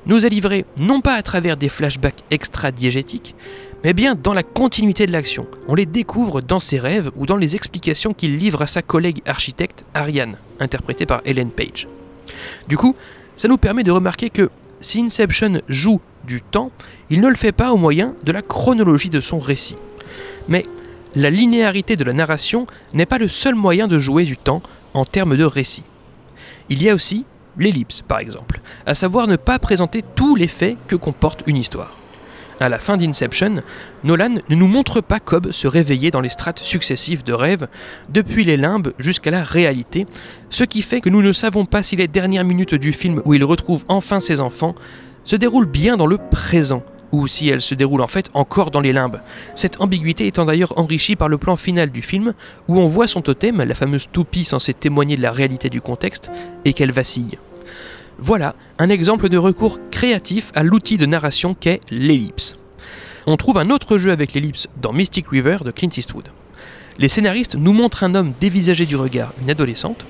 nous 0.06 0.26
est 0.26 0.30
livrée 0.30 0.66
non 0.80 1.02
pas 1.02 1.14
à 1.14 1.22
travers 1.22 1.58
des 1.58 1.70
flashbacks 1.70 2.24
extra-diégétiques, 2.32 3.36
mais 3.84 3.94
bien 3.94 4.16
dans 4.16 4.34
la 4.34 4.44
continuité 4.44 5.06
de 5.06 5.12
l'action. 5.12 5.48
On 5.68 5.76
les 5.76 5.86
découvre 5.86 6.42
dans 6.42 6.60
ses 6.60 6.80
rêves 6.80 7.12
ou 7.16 7.26
dans 7.26 7.38
les 7.38 7.56
explications 7.56 8.14
qu'il 8.14 8.38
livre 8.38 8.62
à 8.62 8.68
sa 8.68 8.82
collègue 8.82 9.22
architecte 9.26 9.86
Ariane, 9.94 10.38
interprétée 10.60 11.06
par 11.06 11.22
Ellen 11.26 11.52
Page. 11.52 11.88
Du 12.68 12.78
coup, 12.78 12.96
ça 13.36 13.48
nous 13.48 13.58
permet 13.58 13.84
de 13.84 13.92
remarquer 13.92 14.30
que 14.30 14.50
si 14.80 15.02
Inception 15.02 15.62
joue 15.68 16.02
du 16.26 16.42
temps, 16.42 16.72
il 17.10 17.22
ne 17.22 17.30
le 17.30 17.36
fait 17.36 17.52
pas 17.52 17.72
au 17.72 17.78
moyen 17.78 18.16
de 18.24 18.32
la 18.32 18.42
chronologie 18.42 19.10
de 19.10 19.22
son 19.22 19.40
récit. 19.40 19.78
Mais 20.48 20.66
la 21.16 21.30
linéarité 21.30 21.96
de 21.96 22.04
la 22.04 22.14
narration 22.14 22.68
n'est 22.94 23.06
pas 23.06 23.18
le 23.18 23.28
seul 23.28 23.56
moyen 23.56 23.88
de 23.88 23.98
jouer 23.98 24.24
du 24.24 24.38
temps 24.38 24.62
en 24.94 25.06
termes 25.06 25.38
de 25.38 25.44
récit. 25.44 25.84
Il 26.70 26.82
y 26.82 26.90
a 26.90 26.96
aussi 26.96 27.26
l'ellipse, 27.58 28.02
par 28.02 28.20
exemple, 28.20 28.62
à 28.86 28.94
savoir 28.94 29.28
ne 29.28 29.36
pas 29.36 29.60
présenter 29.60 30.04
tous 30.16 30.36
les 30.36 30.48
faits 30.48 30.78
que 30.88 30.96
comporte 30.96 31.44
une 31.48 31.58
histoire. 31.58 31.98
À 32.60 32.70
la 32.70 32.80
fin 32.80 32.98
d'Inception, 32.98 33.58
Nolan 34.04 34.38
ne 34.50 34.56
nous 34.56 34.68
montre 34.68 35.00
pas 35.00 35.20
Cobb 35.20 35.52
se 35.52 35.68
réveiller 35.68 36.10
dans 36.10 36.22
les 36.22 36.30
strates 36.30 36.60
successives 36.60 37.24
de 37.24 37.34
rêve, 37.34 37.68
depuis 38.10 38.44
les 38.44 38.58
limbes 38.58 38.94
jusqu'à 38.98 39.30
la 39.30 39.44
réalité, 39.44 40.08
ce 40.50 40.64
qui 40.64 40.82
fait 40.82 41.00
que 41.00 41.10
nous 41.10 41.22
ne 41.22 41.34
savons 41.34 41.66
pas 41.66 41.84
si 41.84 41.96
les 41.96 42.08
dernières 42.08 42.46
minutes 42.46 42.74
du 42.74 42.94
film 42.94 43.22
où 43.26 43.36
il 43.36 43.44
retrouve 43.44 43.86
enfin 43.90 44.20
ses 44.20 44.40
enfants 44.40 44.74
se 45.24 45.36
déroulent 45.36 45.68
bien 45.68 45.98
dans 45.98 46.08
le 46.08 46.18
présent, 46.18 46.84
ou 47.12 47.28
si 47.28 47.50
elles 47.50 47.62
se 47.62 47.76
déroulent 47.76 48.02
en 48.02 48.08
fait 48.08 48.30
encore 48.34 48.72
dans 48.72 48.80
les 48.80 48.94
limbes. 48.94 49.22
Cette 49.56 49.82
ambiguïté 49.82 50.28
étant 50.28 50.46
d'ailleurs 50.46 50.78
enrichie 50.78 51.16
par 51.16 51.30
le 51.30 51.38
plan 51.38 51.56
final 51.56 51.90
du 51.90 52.02
film, 52.02 52.34
où 52.68 52.80
on 52.80 52.86
voit 52.86 53.08
son 53.08 53.22
totem, 53.22 53.64
la 53.64 53.76
fameuse 53.76 54.08
toupie 54.12 54.44
censée 54.44 54.74
témoigner 54.74 55.18
de 55.18 55.22
la 55.22 55.32
réalité 55.32 55.70
du 55.70 55.82
contexte, 55.82 56.32
et 56.66 56.74
qu'elle 56.74 56.92
vacille. 56.92 57.38
Voilà 58.20 58.56
un 58.80 58.90
exemple 58.90 59.30
de 59.30 59.38
recours 59.38 59.80
créatif 59.92 60.52
à 60.56 60.64
l'outil 60.64 60.98
de 60.98 61.06
narration 61.06 61.54
qu'est 61.54 61.82
l'ellipse. 61.92 62.56
On 63.28 63.38
trouve 63.38 63.58
un 63.58 63.70
autre 63.70 63.98
jeu 63.98 64.12
avec 64.12 64.34
l'ellipse 64.34 64.68
dans 64.82 64.94
Mystic 64.94 65.28
River 65.30 65.58
de 65.64 65.72
Clint 65.72 65.90
Eastwood. 65.96 66.30
Les 66.98 67.10
scénaristes 67.10 67.56
nous 67.56 67.74
montrent 67.74 68.04
un 68.04 68.16
homme 68.16 68.34
dévisagé 68.40 68.86
du 68.86 68.96
regard 68.96 69.34
une 69.42 69.52
adolescente, 69.52 70.08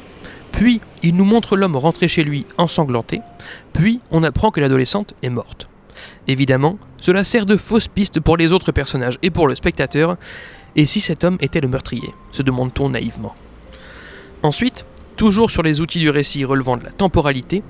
puis 0.51 0.79
ils 1.03 1.15
nous 1.15 1.25
montrent 1.25 1.57
l'homme 1.57 1.75
rentrer 1.75 2.07
chez 2.07 2.23
lui 2.23 2.45
ensanglanté, 2.57 3.19
puis 3.73 3.99
on 4.11 4.23
apprend 4.23 4.51
que 4.51 4.61
l'adolescente 4.61 5.13
est 5.21 5.29
morte. 5.29 5.69
Évidemment, 6.27 6.77
cela 6.99 7.23
sert 7.23 7.45
de 7.45 7.57
fausse 7.57 7.87
piste 7.87 8.19
pour 8.19 8.37
les 8.37 8.53
autres 8.53 8.71
personnages 8.71 9.17
et 9.21 9.29
pour 9.29 9.47
le 9.47 9.55
spectateur, 9.55 10.17
et 10.75 10.85
si 10.85 10.99
cet 10.99 11.23
homme 11.23 11.37
était 11.41 11.61
le 11.61 11.67
meurtrier, 11.67 12.13
se 12.31 12.43
demande-t-on 12.43 12.89
naïvement. 12.89 13.35
Ensuite, 14.43 14.85
toujours 15.15 15.51
sur 15.51 15.63
les 15.63 15.81
outils 15.81 15.99
du 15.99 16.09
récit 16.09 16.45
relevant 16.45 16.77
de 16.77 16.83
la 16.83 16.91
temporalité, 16.91 17.63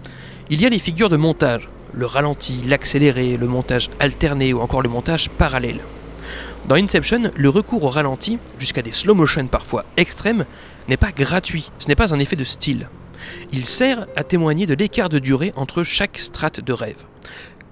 il 0.49 0.61
y 0.61 0.65
a 0.65 0.69
les 0.69 0.79
figures 0.79 1.09
de 1.09 1.17
montage, 1.17 1.67
le 1.93 2.05
ralenti, 2.05 2.61
l'accéléré, 2.65 3.37
le 3.37 3.47
montage 3.47 3.89
alterné 3.99 4.53
ou 4.53 4.59
encore 4.59 4.81
le 4.81 4.89
montage 4.89 5.29
parallèle. 5.29 5.81
Dans 6.67 6.75
Inception, 6.75 7.31
le 7.35 7.49
recours 7.49 7.85
au 7.85 7.89
ralenti, 7.89 8.39
jusqu'à 8.59 8.81
des 8.81 8.91
slow 8.91 9.15
motion 9.15 9.47
parfois 9.47 9.85
extrêmes, 9.95 10.45
n'est 10.89 10.97
pas 10.97 11.11
gratuit, 11.11 11.71
ce 11.79 11.87
n'est 11.87 11.95
pas 11.95 12.13
un 12.13 12.19
effet 12.19 12.35
de 12.35 12.43
style. 12.43 12.89
Il 13.53 13.65
sert 13.65 14.05
à 14.15 14.23
témoigner 14.23 14.65
de 14.65 14.73
l'écart 14.73 15.09
de 15.09 15.19
durée 15.19 15.53
entre 15.55 15.83
chaque 15.83 16.17
strate 16.17 16.59
de 16.59 16.73
rêve. 16.73 17.05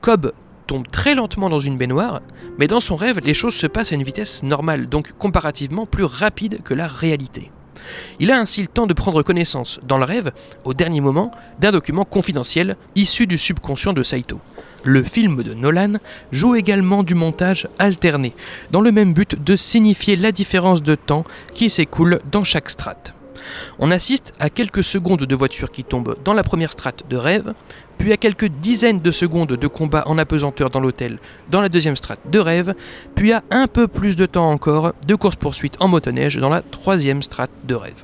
Cobb 0.01 0.31
tombe 0.65 0.87
très 0.87 1.15
lentement 1.15 1.49
dans 1.49 1.59
une 1.59 1.77
baignoire, 1.77 2.21
mais 2.57 2.67
dans 2.67 2.79
son 2.79 2.95
rêve, 2.95 3.19
les 3.23 3.33
choses 3.33 3.55
se 3.55 3.67
passent 3.67 3.91
à 3.91 3.95
une 3.95 4.03
vitesse 4.03 4.43
normale, 4.43 4.87
donc 4.87 5.13
comparativement 5.17 5.85
plus 5.85 6.03
rapide 6.03 6.61
que 6.63 6.73
la 6.73 6.87
réalité. 6.87 7.51
Il 8.19 8.31
a 8.31 8.39
ainsi 8.39 8.61
le 8.61 8.67
temps 8.67 8.87
de 8.87 8.93
prendre 8.93 9.21
connaissance, 9.21 9.79
dans 9.87 9.97
le 9.97 10.05
rêve, 10.05 10.31
au 10.63 10.73
dernier 10.73 11.01
moment, 11.01 11.31
d'un 11.59 11.71
document 11.71 12.05
confidentiel 12.05 12.77
issu 12.95 13.27
du 13.27 13.37
subconscient 13.37 13.93
de 13.93 14.03
Saito. 14.03 14.39
Le 14.83 15.03
film 15.03 15.41
de 15.43 15.53
Nolan 15.53 15.93
joue 16.31 16.55
également 16.55 17.03
du 17.03 17.15
montage 17.15 17.67
alterné, 17.79 18.35
dans 18.71 18.81
le 18.81 18.91
même 18.91 19.13
but 19.13 19.41
de 19.43 19.55
signifier 19.55 20.15
la 20.15 20.31
différence 20.31 20.83
de 20.83 20.95
temps 20.95 21.25
qui 21.53 21.69
s'écoule 21.69 22.19
dans 22.31 22.43
chaque 22.43 22.69
strate. 22.69 23.13
On 23.79 23.91
assiste 23.91 24.33
à 24.39 24.49
quelques 24.49 24.83
secondes 24.83 25.23
de 25.23 25.35
voiture 25.35 25.71
qui 25.71 25.83
tombent 25.83 26.15
dans 26.23 26.33
la 26.33 26.43
première 26.43 26.71
strate 26.71 27.03
de 27.09 27.17
rêve, 27.17 27.53
puis 27.97 28.11
à 28.11 28.17
quelques 28.17 28.47
dizaines 28.47 28.99
de 28.99 29.11
secondes 29.11 29.53
de 29.53 29.67
combat 29.67 30.03
en 30.07 30.17
apesanteur 30.17 30.69
dans 30.69 30.79
l'hôtel 30.79 31.19
dans 31.49 31.61
la 31.61 31.69
deuxième 31.69 31.95
strate 31.95 32.19
de 32.29 32.39
rêve, 32.39 32.73
puis 33.15 33.33
à 33.33 33.43
un 33.51 33.67
peu 33.67 33.87
plus 33.87 34.15
de 34.15 34.25
temps 34.25 34.49
encore 34.49 34.93
de 35.07 35.15
course-poursuite 35.15 35.75
en 35.79 35.87
motoneige 35.87 36.37
dans 36.37 36.49
la 36.49 36.61
troisième 36.61 37.21
strate 37.21 37.51
de 37.65 37.75
rêve. 37.75 38.03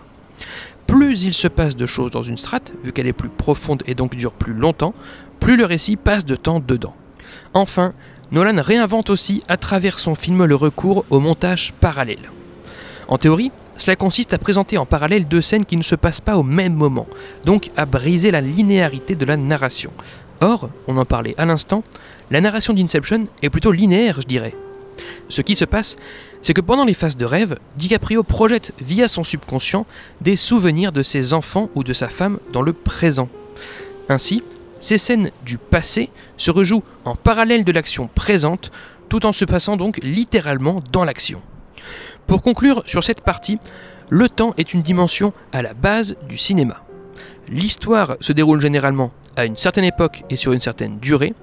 Plus 0.88 1.24
il 1.24 1.34
se 1.34 1.48
passe 1.48 1.76
de 1.76 1.86
choses 1.86 2.12
dans 2.12 2.22
une 2.22 2.38
strate, 2.38 2.74
vu 2.84 2.92
qu'elle 2.92 3.08
est 3.08 3.14
plus 3.14 3.30
profonde 3.30 3.84
et 3.88 3.96
donc 3.96 4.16
dure 4.16 4.34
plus 4.34 4.54
longtemps, 4.54 4.94
plus 5.40 5.56
le 5.56 5.66
récit 5.66 5.96
passe 5.96 6.26
de 6.26 6.36
temps 6.36 6.60
dedans. 6.60 6.96
Enfin, 7.54 7.94
Nolan 8.32 8.62
réinvente 8.62 9.10
aussi 9.10 9.42
à 9.48 9.58
travers 9.58 10.00
son 10.00 10.16
film 10.16 10.46
le 10.46 10.56
recours 10.56 11.06
au 11.10 11.20
montage 11.20 11.74
parallèle. 11.80 12.32
En 13.08 13.18
théorie, 13.18 13.52
cela 13.82 13.96
consiste 13.96 14.34
à 14.34 14.38
présenter 14.38 14.78
en 14.78 14.86
parallèle 14.86 15.28
deux 15.28 15.42
scènes 15.42 15.66
qui 15.66 15.76
ne 15.76 15.82
se 15.82 15.96
passent 15.96 16.22
pas 16.22 16.38
au 16.38 16.44
même 16.44 16.76
moment, 16.76 17.08
donc 17.46 17.72
à 17.76 17.88
briser 17.88 18.30
la 18.30 18.40
linéarité 18.40 19.16
de 19.16 19.26
la 19.26 19.38
narration. 19.38 19.92
Or, 20.40 20.70
on 20.88 20.98
en 20.98 21.06
parlait 21.06 21.34
à 21.40 21.46
l'instant, 21.46 21.84
la 22.30 22.42
narration 22.42 22.76
d'Inception 22.76 23.28
est 23.42 23.50
plutôt 23.50 23.72
linéaire, 23.72 24.22
je 24.22 24.28
dirais. 24.28 24.56
Ce 25.30 25.42
qui 25.42 25.56
se 25.56 25.66
passe, 25.66 25.98
c'est 26.44 26.54
que 26.54 26.62
pendant 26.62 26.86
les 26.86 26.94
phases 26.94 27.18
de 27.18 27.26
rêve, 27.26 27.58
DiCaprio 27.76 28.22
projette 28.22 28.74
via 28.80 29.08
son 29.08 29.24
subconscient 29.24 29.88
des 30.22 30.36
souvenirs 30.36 30.92
de 30.92 31.02
ses 31.02 31.34
enfants 31.34 31.72
ou 31.74 31.84
de 31.84 31.94
sa 31.94 32.08
femme 32.08 32.38
dans 32.54 32.62
le 32.62 32.74
présent. 32.74 33.30
Ainsi, 34.10 34.44
ces 34.80 35.00
scènes 35.00 35.32
du 35.44 35.58
passé 35.58 36.12
se 36.38 36.52
rejouent 36.52 36.84
en 37.04 37.16
parallèle 37.16 37.64
de 37.64 37.72
l'action 37.72 38.10
présente, 38.14 38.72
tout 39.10 39.26
en 39.26 39.32
se 39.32 39.46
passant 39.46 39.76
donc 39.76 40.00
littéralement 40.04 40.84
dans 40.92 41.04
l'action. 41.04 41.42
Pour 42.28 42.42
conclure 42.42 42.84
sur 42.86 43.04
cette 43.04 43.22
partie, 43.22 43.60
le 44.10 44.30
temps 44.30 44.54
est 44.58 44.74
une 44.74 44.82
dimension 44.82 45.34
à 45.52 45.62
la 45.62 45.74
base 45.74 46.16
du 46.28 46.38
cinéma. 46.38 46.84
L'histoire 47.50 48.16
se 48.22 48.34
déroule 48.34 48.62
généralement 48.62 49.12
à 49.36 49.46
une 49.46 49.58
certaine 49.58 49.86
époque 49.86 50.24
et 50.30 50.36
sur 50.36 50.54
une 50.54 50.60
certaine 50.60 51.00
durée, 51.00 51.34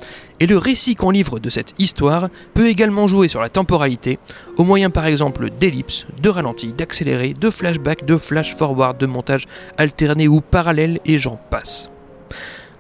et 0.41 0.47
le 0.47 0.59
récit 0.59 0.95
qu'on 0.95 1.11
livre 1.11 1.39
de 1.39 1.51
cette 1.51 1.75
histoire 1.79 2.29
peut 2.55 2.69
également 2.69 3.07
jouer 3.07 3.29
sur 3.29 3.41
la 3.41 3.49
temporalité, 3.49 4.19
au 4.57 4.65
moyen 4.65 4.91
par 4.91 5.07
exemple 5.07 5.51
d'ellipses, 5.51 6.07
de 6.21 6.29
ralentis, 6.29 6.73
d'accélérés, 6.73 7.35
de 7.35 7.51
flashbacks, 7.51 8.05
de 8.05 8.17
flash-forward, 8.17 8.99
de 8.99 9.07
montage 9.07 9.47
alterné 9.77 10.29
ou 10.29 10.41
parallèle, 10.41 11.01
et 11.05 11.19
j'en 11.19 11.37
passe. 11.37 11.91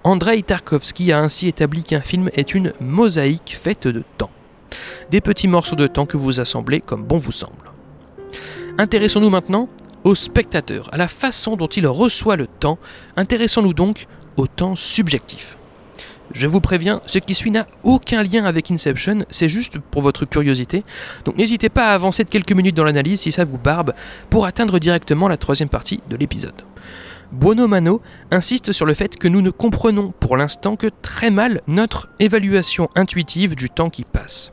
Andrei 0.04 0.42
Tarkovsky 0.42 1.12
a 1.12 1.20
ainsi 1.20 1.48
établi 1.48 1.84
qu'un 1.84 2.00
film 2.00 2.30
est 2.34 2.54
une 2.54 2.72
mosaïque 2.80 3.56
faite 3.58 3.88
de 3.88 4.04
temps. 4.16 4.30
Des 5.10 5.20
petits 5.20 5.48
morceaux 5.48 5.76
de 5.76 5.86
temps 5.86 6.06
que 6.06 6.16
vous 6.16 6.40
assemblez 6.40 6.80
comme 6.80 7.02
bon 7.02 7.16
vous 7.16 7.32
semble. 7.32 7.72
Intéressons-nous 8.80 9.30
maintenant 9.30 9.68
au 10.04 10.14
spectateur, 10.14 10.88
à 10.92 10.96
la 10.96 11.08
façon 11.08 11.56
dont 11.56 11.66
il 11.66 11.88
reçoit 11.88 12.36
le 12.36 12.46
temps. 12.46 12.78
Intéressons-nous 13.16 13.74
donc 13.74 14.06
au 14.36 14.46
temps 14.46 14.76
subjectif. 14.76 15.58
Je 16.32 16.46
vous 16.46 16.60
préviens, 16.60 17.00
ce 17.06 17.18
qui 17.18 17.34
suit 17.34 17.50
n'a 17.50 17.66
aucun 17.82 18.22
lien 18.22 18.44
avec 18.44 18.70
Inception, 18.70 19.24
c'est 19.30 19.48
juste 19.48 19.80
pour 19.80 20.02
votre 20.02 20.26
curiosité. 20.26 20.84
Donc 21.24 21.36
n'hésitez 21.36 21.70
pas 21.70 21.88
à 21.88 21.94
avancer 21.94 22.22
de 22.22 22.30
quelques 22.30 22.52
minutes 22.52 22.76
dans 22.76 22.84
l'analyse 22.84 23.22
si 23.22 23.32
ça 23.32 23.44
vous 23.44 23.58
barbe 23.58 23.94
pour 24.30 24.46
atteindre 24.46 24.78
directement 24.78 25.26
la 25.26 25.36
troisième 25.36 25.68
partie 25.68 26.00
de 26.08 26.16
l'épisode. 26.16 26.62
Buono 27.32 27.66
Mano 27.66 28.00
insiste 28.30 28.70
sur 28.70 28.86
le 28.86 28.94
fait 28.94 29.16
que 29.16 29.26
nous 29.26 29.42
ne 29.42 29.50
comprenons 29.50 30.12
pour 30.20 30.36
l'instant 30.36 30.76
que 30.76 30.86
très 31.02 31.30
mal 31.32 31.62
notre 31.66 32.10
évaluation 32.20 32.88
intuitive 32.94 33.56
du 33.56 33.70
temps 33.70 33.90
qui 33.90 34.04
passe. 34.04 34.52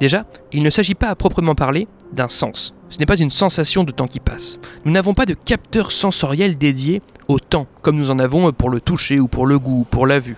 Déjà, 0.00 0.24
il 0.52 0.64
ne 0.64 0.70
s'agit 0.70 0.96
pas 0.96 1.08
à 1.08 1.14
proprement 1.14 1.54
parler 1.54 1.86
d'un 2.12 2.28
sens. 2.28 2.74
Ce 2.90 2.98
n'est 2.98 3.06
pas 3.06 3.18
une 3.18 3.30
sensation 3.30 3.84
de 3.84 3.92
temps 3.92 4.08
qui 4.08 4.20
passe. 4.20 4.58
Nous 4.84 4.92
n'avons 4.92 5.14
pas 5.14 5.26
de 5.26 5.34
capteur 5.34 5.92
sensoriel 5.92 6.58
dédié 6.58 7.02
au 7.28 7.38
temps, 7.38 7.66
comme 7.82 7.96
nous 7.96 8.10
en 8.10 8.18
avons 8.18 8.52
pour 8.52 8.68
le 8.68 8.80
toucher 8.80 9.20
ou 9.20 9.28
pour 9.28 9.46
le 9.46 9.58
goût 9.58 9.80
ou 9.80 9.84
pour 9.84 10.06
la 10.06 10.18
vue. 10.18 10.36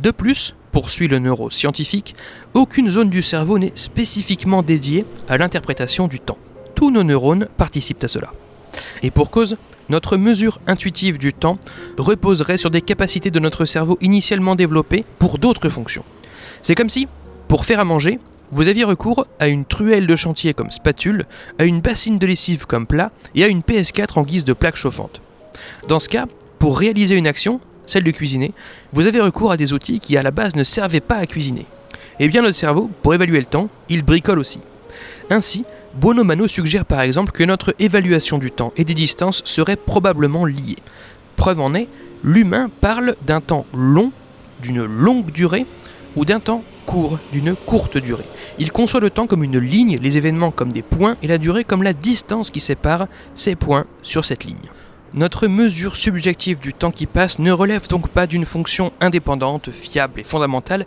De 0.00 0.10
plus, 0.10 0.54
poursuit 0.72 1.08
le 1.08 1.18
neuroscientifique, 1.18 2.14
aucune 2.54 2.90
zone 2.90 3.10
du 3.10 3.22
cerveau 3.22 3.58
n'est 3.58 3.72
spécifiquement 3.74 4.62
dédiée 4.62 5.04
à 5.28 5.36
l'interprétation 5.36 6.08
du 6.08 6.20
temps. 6.20 6.38
Tous 6.74 6.90
nos 6.90 7.04
neurones 7.04 7.48
participent 7.56 8.02
à 8.04 8.08
cela. 8.08 8.32
Et 9.02 9.10
pour 9.10 9.30
cause, 9.30 9.56
notre 9.88 10.16
mesure 10.16 10.60
intuitive 10.66 11.18
du 11.18 11.32
temps 11.32 11.58
reposerait 11.98 12.56
sur 12.56 12.70
des 12.70 12.82
capacités 12.82 13.30
de 13.30 13.40
notre 13.40 13.64
cerveau 13.64 13.98
initialement 14.00 14.54
développées 14.54 15.04
pour 15.18 15.38
d'autres 15.38 15.68
fonctions. 15.68 16.04
C'est 16.62 16.74
comme 16.74 16.90
si, 16.90 17.08
pour 17.48 17.64
faire 17.64 17.80
à 17.80 17.84
manger, 17.84 18.18
vous 18.52 18.68
aviez 18.68 18.84
recours 18.84 19.26
à 19.38 19.48
une 19.48 19.64
truelle 19.64 20.06
de 20.06 20.16
chantier 20.16 20.54
comme 20.54 20.70
spatule, 20.70 21.24
à 21.58 21.64
une 21.64 21.80
bassine 21.80 22.18
de 22.18 22.26
lessive 22.26 22.66
comme 22.66 22.86
plat 22.86 23.12
et 23.34 23.44
à 23.44 23.48
une 23.48 23.60
PS4 23.60 24.18
en 24.18 24.22
guise 24.22 24.44
de 24.44 24.52
plaque 24.52 24.76
chauffante. 24.76 25.20
Dans 25.88 26.00
ce 26.00 26.08
cas, 26.08 26.26
pour 26.58 26.78
réaliser 26.78 27.16
une 27.16 27.26
action, 27.26 27.60
celle 27.86 28.04
de 28.04 28.10
cuisiner, 28.10 28.52
vous 28.92 29.06
avez 29.06 29.20
recours 29.20 29.52
à 29.52 29.56
des 29.56 29.72
outils 29.72 30.00
qui 30.00 30.16
à 30.16 30.22
la 30.22 30.30
base 30.30 30.56
ne 30.56 30.64
servaient 30.64 31.00
pas 31.00 31.16
à 31.16 31.26
cuisiner. 31.26 31.66
Et 32.18 32.24
eh 32.24 32.28
bien 32.28 32.42
notre 32.42 32.56
cerveau, 32.56 32.90
pour 33.02 33.14
évaluer 33.14 33.38
le 33.38 33.46
temps, 33.46 33.68
il 33.88 34.02
bricole 34.02 34.38
aussi. 34.38 34.60
Ainsi, 35.30 35.64
Buono 35.94 36.24
Mano 36.24 36.46
suggère 36.48 36.84
par 36.84 37.00
exemple 37.00 37.32
que 37.32 37.44
notre 37.44 37.74
évaluation 37.78 38.38
du 38.38 38.50
temps 38.50 38.72
et 38.76 38.84
des 38.84 38.94
distances 38.94 39.42
serait 39.44 39.76
probablement 39.76 40.44
liée. 40.44 40.76
Preuve 41.36 41.60
en 41.60 41.74
est, 41.74 41.88
l'humain 42.22 42.70
parle 42.80 43.16
d'un 43.26 43.40
temps 43.40 43.64
long, 43.72 44.12
d'une 44.60 44.84
longue 44.84 45.30
durée, 45.30 45.66
ou 46.16 46.24
d'un 46.24 46.40
temps 46.40 46.64
d'une 47.32 47.54
courte 47.54 47.98
durée. 47.98 48.24
Il 48.58 48.72
conçoit 48.72 49.00
le 49.00 49.10
temps 49.10 49.26
comme 49.26 49.44
une 49.44 49.58
ligne, 49.58 49.98
les 50.00 50.16
événements 50.16 50.50
comme 50.50 50.72
des 50.72 50.82
points 50.82 51.16
et 51.22 51.26
la 51.26 51.38
durée 51.38 51.64
comme 51.64 51.82
la 51.82 51.92
distance 51.92 52.50
qui 52.50 52.60
sépare 52.60 53.06
ces 53.34 53.54
points 53.54 53.86
sur 54.02 54.24
cette 54.24 54.44
ligne. 54.44 54.56
Notre 55.14 55.48
mesure 55.48 55.96
subjective 55.96 56.60
du 56.60 56.72
temps 56.72 56.90
qui 56.90 57.06
passe 57.06 57.38
ne 57.38 57.50
relève 57.50 57.88
donc 57.88 58.08
pas 58.08 58.26
d'une 58.26 58.44
fonction 58.44 58.92
indépendante, 59.00 59.70
fiable 59.70 60.20
et 60.20 60.24
fondamentale, 60.24 60.84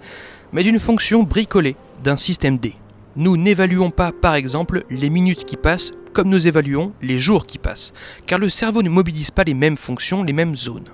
mais 0.54 0.64
d'une 0.64 0.80
fonction 0.80 1.24
bricolée 1.24 1.76
d'un 2.04 2.18
système 2.18 2.58
D. 2.58 2.74
Nous 3.16 3.38
n'évaluons 3.38 3.92
pas, 3.92 4.12
par 4.12 4.36
exemple, 4.36 4.86
les 4.90 5.10
minutes 5.10 5.46
qui 5.46 5.58
passent 5.58 5.92
comme 6.14 6.30
nous 6.30 6.48
évaluons 6.48 6.94
les 7.02 7.20
jours 7.20 7.46
qui 7.46 7.58
passent, 7.58 7.92
car 8.26 8.40
le 8.40 8.50
cerveau 8.50 8.84
ne 8.84 8.90
mobilise 8.90 9.32
pas 9.32 9.44
les 9.44 9.56
mêmes 9.56 9.78
fonctions, 9.78 10.24
les 10.24 10.34
mêmes 10.34 10.56
zones. 10.56 10.90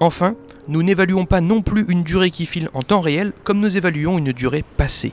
Enfin, 0.00 0.34
nous 0.68 0.82
n'évaluons 0.82 1.26
pas 1.26 1.40
non 1.40 1.62
plus 1.62 1.84
une 1.88 2.02
durée 2.02 2.30
qui 2.30 2.46
file 2.46 2.68
en 2.74 2.82
temps 2.82 3.00
réel 3.00 3.32
comme 3.44 3.60
nous 3.60 3.76
évaluons 3.76 4.18
une 4.18 4.32
durée 4.32 4.64
passée. 4.76 5.12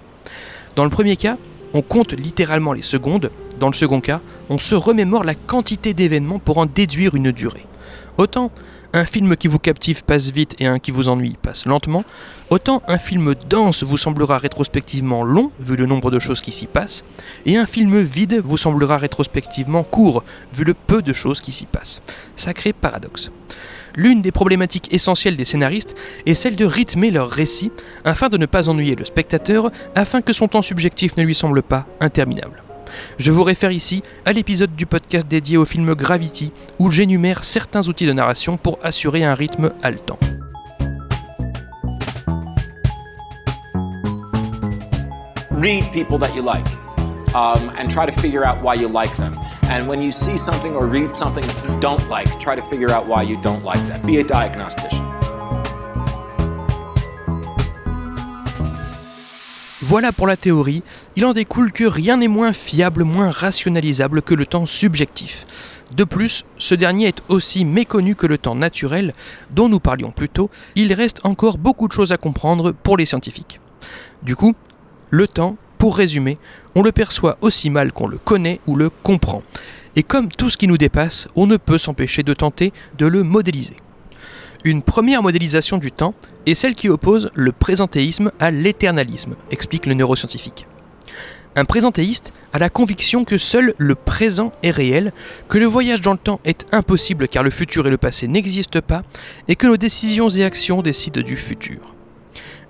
Dans 0.75 0.84
le 0.84 0.89
premier 0.89 1.15
cas, 1.15 1.38
on 1.74 1.82
compte 1.82 2.13
littéralement 2.13 2.74
les 2.74 2.82
secondes, 2.82 3.32
dans 3.60 3.68
le 3.68 3.74
second 3.74 4.01
cas, 4.01 4.22
on 4.50 4.58
se 4.58 4.75
remémore 4.75 5.24
la 5.24 5.36
quantité 5.36 5.94
d'événements 5.94 6.39
pour 6.39 6.58
en 6.58 6.65
déduire 6.65 7.15
une 7.15 7.32
durée. 7.32 7.65
Autant 8.18 8.51
un 8.94 9.06
film 9.06 9.36
qui 9.36 9.48
vous 9.48 9.60
captive 9.60 10.03
passe 10.03 10.32
vite 10.32 10.56
et 10.60 10.65
un 10.65 10.79
qui 10.79 10.91
vous 10.91 11.10
ennuie 11.10 11.38
passe 11.41 11.65
lentement, 11.65 12.03
autant 12.50 12.82
un 12.88 12.98
film 12.98 13.36
dense 13.48 13.84
vous 13.84 13.98
semblera 13.98 14.38
rétrospectivement 14.38 15.24
long, 15.24 15.51
vu 15.60 15.75
le 15.75 15.86
nombre 15.86 16.10
de 16.10 16.20
choses 16.20 16.41
qui 16.41 16.51
s'y 16.51 16.65
passent, 16.65 17.03
et 17.46 17.58
un 17.58 17.65
film 17.65 18.01
vide 18.01 18.41
vous 18.44 18.58
semblera 18.58 18.98
rétrospectivement 18.98 19.84
court, 19.84 20.24
vu 20.53 20.63
le 20.63 20.74
peu 20.74 21.01
de 21.01 21.13
choses 21.13 21.41
qui 21.41 21.51
s'y 21.51 21.65
passent. 21.65 22.01
Sacré 22.36 22.74
paradoxe. 22.74 23.32
L'une 23.96 24.22
des 24.22 24.31
problématiques 24.31 24.93
essentielles 24.93 25.38
des 25.38 25.46
scénaristes 25.46 25.96
est 26.25 26.34
celle 26.34 26.55
de 26.55 26.65
rythmer 26.65 27.12
leur 27.12 27.29
récit 27.29 27.72
afin 28.05 28.29
de 28.29 28.38
ne 28.38 28.46
pas 28.46 28.69
ennuyer 28.69 28.96
le 28.96 29.05
spectateur, 29.05 29.72
afin 29.96 30.22
que 30.22 30.34
son 30.34 30.48
temps 30.48 30.62
subjectif 30.62 31.17
ne 31.17 31.24
lui 31.24 31.36
semble 31.36 31.63
pas 31.63 31.86
interminable. 32.00 32.63
Je 33.17 33.31
vous 33.31 33.43
réfère 33.43 33.72
ici 33.72 34.03
à 34.25 34.34
l'épisode 34.34 34.75
du 34.75 34.86
podcast 34.86 35.27
dédié 35.27 35.58
au 35.58 35.65
film 35.65 35.93
Gravity, 35.93 36.51
où 36.79 36.89
j'énumère 36.89 37.43
certains 37.43 37.88
outils 37.88 38.08
de 38.08 38.13
narration 38.13 38.58
pour 38.58 38.79
assurer 38.84 39.24
un 39.24 39.36
rythme 39.36 39.72
haletant. 39.84 40.19
And 49.71 49.88
when 49.88 50.01
you 50.01 50.11
see 50.11 50.35
something 50.35 50.75
or 50.75 50.88
read 50.88 51.13
something 51.13 51.45
that 51.45 51.63
you 51.63 51.79
don't 51.79 52.09
like, 52.09 52.39
try 52.39 52.55
to 52.55 52.61
figure 52.61 52.89
out 52.89 53.05
why 53.05 53.21
you 53.21 53.38
don't 53.39 53.63
like 53.63 53.79
that. 53.88 54.03
Be 54.03 54.17
a 54.17 54.23
diagnostician. 54.23 55.05
Voilà 59.83 60.11
pour 60.11 60.25
la 60.25 60.38
théorie, 60.38 60.81
il 61.15 61.25
en 61.25 61.33
découle 61.33 61.71
que 61.71 61.83
rien 61.83 62.17
n'est 62.17 62.27
moins 62.27 62.51
fiable, 62.51 63.03
moins 63.03 63.29
rationalisable 63.29 64.23
que 64.23 64.33
le 64.33 64.47
temps 64.47 64.65
subjectif. 64.65 65.45
De 65.95 66.03
plus, 66.03 66.45
ce 66.57 66.73
dernier 66.73 67.07
est 67.07 67.21
aussi 67.27 67.63
méconnu 67.63 68.15
que 68.15 68.25
le 68.27 68.39
temps 68.39 68.55
naturel, 68.55 69.13
dont 69.51 69.69
nous 69.69 69.79
parlions 69.79 70.11
plus 70.11 70.29
tôt, 70.29 70.49
il 70.75 70.93
reste 70.93 71.21
encore 71.23 71.59
beaucoup 71.59 71.88
de 71.88 71.93
choses 71.93 72.11
à 72.11 72.17
comprendre 72.17 72.71
pour 72.71 72.97
les 72.97 73.05
scientifiques. 73.05 73.59
Du 74.23 74.35
coup, 74.35 74.55
le 75.11 75.27
temps, 75.27 75.57
pour 75.79 75.95
résumer, 75.95 76.38
on 76.75 76.83
le 76.83 76.91
perçoit 76.91 77.38
aussi 77.41 77.69
mal 77.69 77.93
qu'on 77.93 78.07
le 78.07 78.19
connaît 78.19 78.59
ou 78.67 78.75
le 78.75 78.91
comprend. 78.91 79.41
Et 79.95 80.03
comme 80.03 80.27
tout 80.27 80.50
ce 80.50 80.57
qui 80.57 80.67
nous 80.67 80.77
dépasse, 80.77 81.27
on 81.36 81.48
ne 81.48 81.57
peut 81.57 81.77
s'empêcher 81.79 82.21
de 82.21 82.33
tenter 82.33 82.74
de 82.98 83.07
le 83.07 83.24
modéliser. 83.24 83.77
Une 84.65 84.83
première 84.83 85.24
modélisation 85.24 85.77
du 85.77 85.93
temps 85.93 86.13
est 86.45 86.53
celle 86.53 86.75
qui 86.75 86.89
oppose 86.89 87.31
le 87.33 87.53
présentéisme 87.53 88.31
à 88.41 88.51
l'éternalisme, 88.51 89.36
explique 89.51 89.86
le 89.86 89.93
neuroscientifique. 89.93 90.67
Un 91.55 91.63
présentéiste 91.63 92.33
a 92.51 92.59
la 92.59 92.69
conviction 92.69 93.24
que 93.24 93.38
seul 93.38 93.74
le 93.77 93.95
présent 93.95 94.51
est 94.63 94.71
réel, 94.71 95.13
que 95.48 95.57
le 95.57 95.65
voyage 95.65 96.01
dans 96.01 96.12
le 96.12 96.17
temps 96.17 96.41
est 96.43 96.65
impossible 96.74 97.29
car 97.29 97.41
le 97.41 97.50
futur 97.50 97.88
et 97.88 97.89
le 97.89 97.98
passé 97.98 98.27
n'existent 98.27 98.81
pas, 98.81 99.03
et 99.48 99.55
que 99.55 99.67
nos 99.67 99.77
décisions 99.77 100.27
et 100.27 100.43
actions 100.43 100.81
décident 100.81 101.21
du 101.21 101.38
futur. 101.38 101.95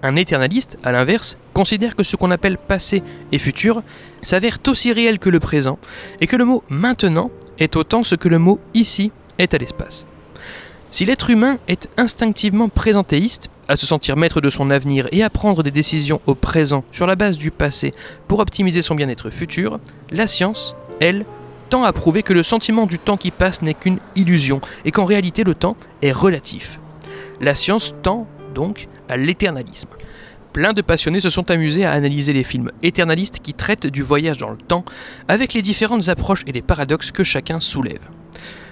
Un 0.02 0.16
éternaliste, 0.16 0.78
à 0.84 0.92
l'inverse, 0.92 1.38
considère 1.54 1.96
que 1.96 2.04
ce 2.04 2.16
qu'on 2.16 2.32
appelle 2.32 2.58
passé 2.58 3.04
et 3.32 3.38
futur 3.38 3.84
s'avère 4.22 4.58
aussi 4.68 4.94
réel 4.94 5.20
que 5.20 5.30
le 5.30 5.40
présent, 5.40 5.78
et 6.22 6.28
que 6.28 6.38
le 6.38 6.46
mot 6.46 6.64
maintenant 6.70 7.32
est 7.58 7.76
autant 7.76 8.04
ce 8.04 8.16
que 8.16 8.30
le 8.30 8.40
mot 8.40 8.60
ici 8.74 9.12
est 9.38 9.54
à 9.54 9.58
l'espace. 9.58 10.06
Si 10.90 11.06
l'être 11.06 11.30
humain 11.30 11.58
est 11.68 11.90
instinctivement 11.98 12.70
présentéiste, 12.70 13.50
à 13.68 13.76
se 13.76 13.86
sentir 13.86 14.18
maître 14.18 14.42
de 14.42 14.50
son 14.50 14.72
avenir 14.72 15.08
et 15.12 15.22
à 15.22 15.30
prendre 15.30 15.62
des 15.62 15.70
décisions 15.70 16.22
au 16.26 16.34
présent 16.34 16.84
sur 16.90 17.06
la 17.06 17.16
base 17.16 17.38
du 17.38 17.52
passé 17.52 17.94
pour 18.28 18.40
optimiser 18.40 18.82
son 18.82 18.96
bien-être 18.96 19.30
futur, 19.30 19.80
la 20.12 20.26
science, 20.26 20.76
elle, 21.00 21.26
tend 21.70 21.84
à 21.84 21.94
prouver 21.94 22.24
que 22.24 22.34
le 22.34 22.42
sentiment 22.42 22.88
du 22.88 22.98
temps 22.98 23.18
qui 23.18 23.30
passe 23.30 23.62
n'est 23.62 23.76
qu'une 23.76 24.00
illusion 24.16 24.60
et 24.86 24.92
qu'en 24.92 25.06
réalité 25.06 25.44
le 25.44 25.54
temps 25.54 25.78
est 26.02 26.12
relatif. 26.12 26.80
La 27.42 27.54
science 27.54 27.94
tend 28.02 28.28
donc 28.54 28.88
à 29.08 29.18
l'éternalisme. 29.18 29.90
Plein 30.54 30.74
de 30.74 30.82
passionnés 30.82 31.20
se 31.20 31.30
sont 31.30 31.52
amusés 31.52 31.86
à 31.86 31.92
analyser 31.92 32.34
les 32.34 32.44
films 32.44 32.72
éternalistes 32.82 33.40
qui 33.40 33.54
traitent 33.54 33.88
du 33.88 34.02
voyage 34.02 34.38
dans 34.38 34.50
le 34.50 34.58
temps, 34.58 34.84
avec 35.28 35.54
les 35.54 35.62
différentes 35.62 36.10
approches 36.10 36.44
et 36.48 36.52
les 36.52 36.62
paradoxes 36.62 37.12
que 37.12 37.24
chacun 37.24 37.60
soulève. 37.60 38.02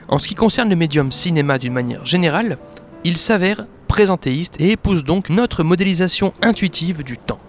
En 0.07 0.19
ce 0.19 0.27
qui 0.27 0.35
concerne 0.35 0.69
le 0.69 0.75
médium 0.75 1.11
cinéma 1.11 1.59
d'une 1.59 1.73
manière 1.73 2.05
générale, 2.05 2.57
il 3.03 3.17
s'avère 3.17 3.65
présentéiste 3.87 4.59
et 4.59 4.71
épouse 4.71 5.03
donc 5.03 5.29
notre 5.29 5.63
modélisation 5.63 6.33
intuitive 6.41 7.03
du 7.03 7.17
temps. 7.17 7.39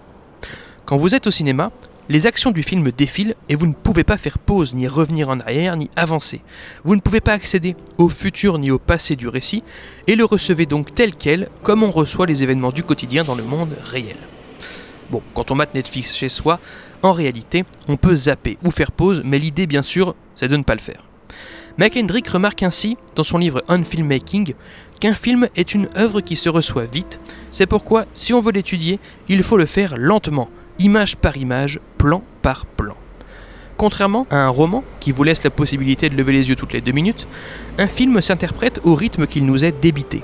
Quand 0.85 0.97
vous 0.97 1.15
êtes 1.15 1.27
au 1.27 1.31
cinéma, 1.31 1.71
les 2.09 2.25
actions 2.25 2.51
du 2.51 2.63
film 2.63 2.91
défilent 2.91 3.35
et 3.47 3.55
vous 3.55 3.67
ne 3.67 3.73
pouvez 3.73 4.03
pas 4.03 4.17
faire 4.17 4.39
pause, 4.39 4.73
ni 4.73 4.87
revenir 4.87 5.29
en 5.29 5.39
arrière, 5.39 5.77
ni 5.77 5.89
avancer. 5.95 6.41
Vous 6.83 6.95
ne 6.95 7.01
pouvez 7.01 7.21
pas 7.21 7.33
accéder 7.33 7.75
au 7.99 8.09
futur 8.09 8.57
ni 8.57 8.71
au 8.71 8.79
passé 8.79 9.15
du 9.15 9.27
récit 9.27 9.63
et 10.07 10.15
le 10.15 10.25
recevez 10.25 10.65
donc 10.65 10.93
tel 10.93 11.15
quel, 11.15 11.49
comme 11.61 11.83
on 11.83 11.91
reçoit 11.91 12.25
les 12.25 12.41
événements 12.41 12.71
du 12.71 12.83
quotidien 12.83 13.23
dans 13.23 13.35
le 13.35 13.43
monde 13.43 13.75
réel. 13.85 14.17
Bon, 15.11 15.21
quand 15.35 15.51
on 15.51 15.55
mate 15.55 15.75
Netflix 15.75 16.15
chez 16.15 16.29
soi, 16.29 16.59
en 17.03 17.11
réalité, 17.11 17.63
on 17.87 17.95
peut 17.95 18.15
zapper 18.15 18.57
ou 18.63 18.71
faire 18.71 18.91
pause, 18.91 19.21
mais 19.23 19.39
l'idée, 19.39 19.67
bien 19.67 19.81
sûr, 19.83 20.15
c'est 20.35 20.47
de 20.47 20.57
ne 20.57 20.63
pas 20.63 20.75
le 20.75 20.81
faire. 20.81 21.03
McHendrick 21.77 22.27
remarque 22.27 22.63
ainsi, 22.63 22.97
dans 23.15 23.23
son 23.23 23.37
livre 23.37 23.63
On 23.69 23.83
Filmmaking, 23.83 24.53
qu'un 24.99 25.15
film 25.15 25.47
est 25.55 25.73
une 25.73 25.87
œuvre 25.95 26.21
qui 26.21 26.35
se 26.35 26.49
reçoit 26.49 26.85
vite. 26.85 27.19
C'est 27.51 27.67
pourquoi, 27.67 28.05
si 28.13 28.33
on 28.33 28.41
veut 28.41 28.51
l'étudier, 28.51 28.99
il 29.29 29.43
faut 29.43 29.57
le 29.57 29.65
faire 29.65 29.95
lentement, 29.95 30.49
image 30.79 31.17
par 31.17 31.37
image, 31.37 31.79
plan 31.97 32.23
par 32.41 32.65
plan. 32.65 32.95
Contrairement 33.77 34.27
à 34.29 34.37
un 34.37 34.49
roman 34.49 34.83
qui 34.99 35.11
vous 35.11 35.23
laisse 35.23 35.43
la 35.43 35.49
possibilité 35.49 36.09
de 36.09 36.15
lever 36.15 36.33
les 36.33 36.49
yeux 36.49 36.55
toutes 36.55 36.73
les 36.73 36.81
deux 36.81 36.91
minutes, 36.91 37.27
un 37.77 37.87
film 37.87 38.19
s'interprète 38.21 38.81
au 38.83 38.95
rythme 38.95 39.27
qu'il 39.27 39.45
nous 39.45 39.63
est 39.63 39.71
débité. 39.71 40.23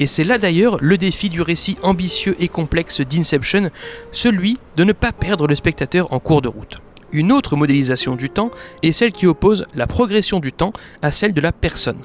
Et 0.00 0.06
c'est 0.06 0.24
là 0.24 0.38
d'ailleurs 0.38 0.78
le 0.80 0.96
défi 0.98 1.28
du 1.28 1.42
récit 1.42 1.76
ambitieux 1.82 2.34
et 2.40 2.48
complexe 2.48 3.00
d'Inception, 3.00 3.70
celui 4.12 4.58
de 4.76 4.84
ne 4.84 4.92
pas 4.92 5.12
perdre 5.12 5.46
le 5.46 5.54
spectateur 5.54 6.12
en 6.12 6.18
cours 6.18 6.42
de 6.42 6.48
route. 6.48 6.78
Une 7.12 7.32
autre 7.32 7.56
modélisation 7.56 8.16
du 8.16 8.30
temps 8.30 8.50
est 8.82 8.92
celle 8.92 9.12
qui 9.12 9.26
oppose 9.26 9.64
la 9.74 9.86
progression 9.86 10.40
du 10.40 10.52
temps 10.52 10.72
à 11.02 11.10
celle 11.10 11.34
de 11.34 11.40
la 11.40 11.52
personne. 11.52 12.00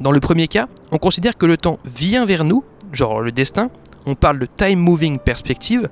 Dans 0.00 0.12
le 0.12 0.20
premier 0.20 0.48
cas, 0.48 0.68
on 0.90 0.98
considère 0.98 1.36
que 1.36 1.46
le 1.46 1.56
temps 1.56 1.78
vient 1.84 2.24
vers 2.24 2.44
nous, 2.44 2.64
genre 2.92 3.20
le 3.20 3.32
destin, 3.32 3.70
on 4.06 4.14
parle 4.14 4.38
de 4.38 4.46
time 4.46 4.78
moving 4.78 5.18
perspective, 5.18 5.88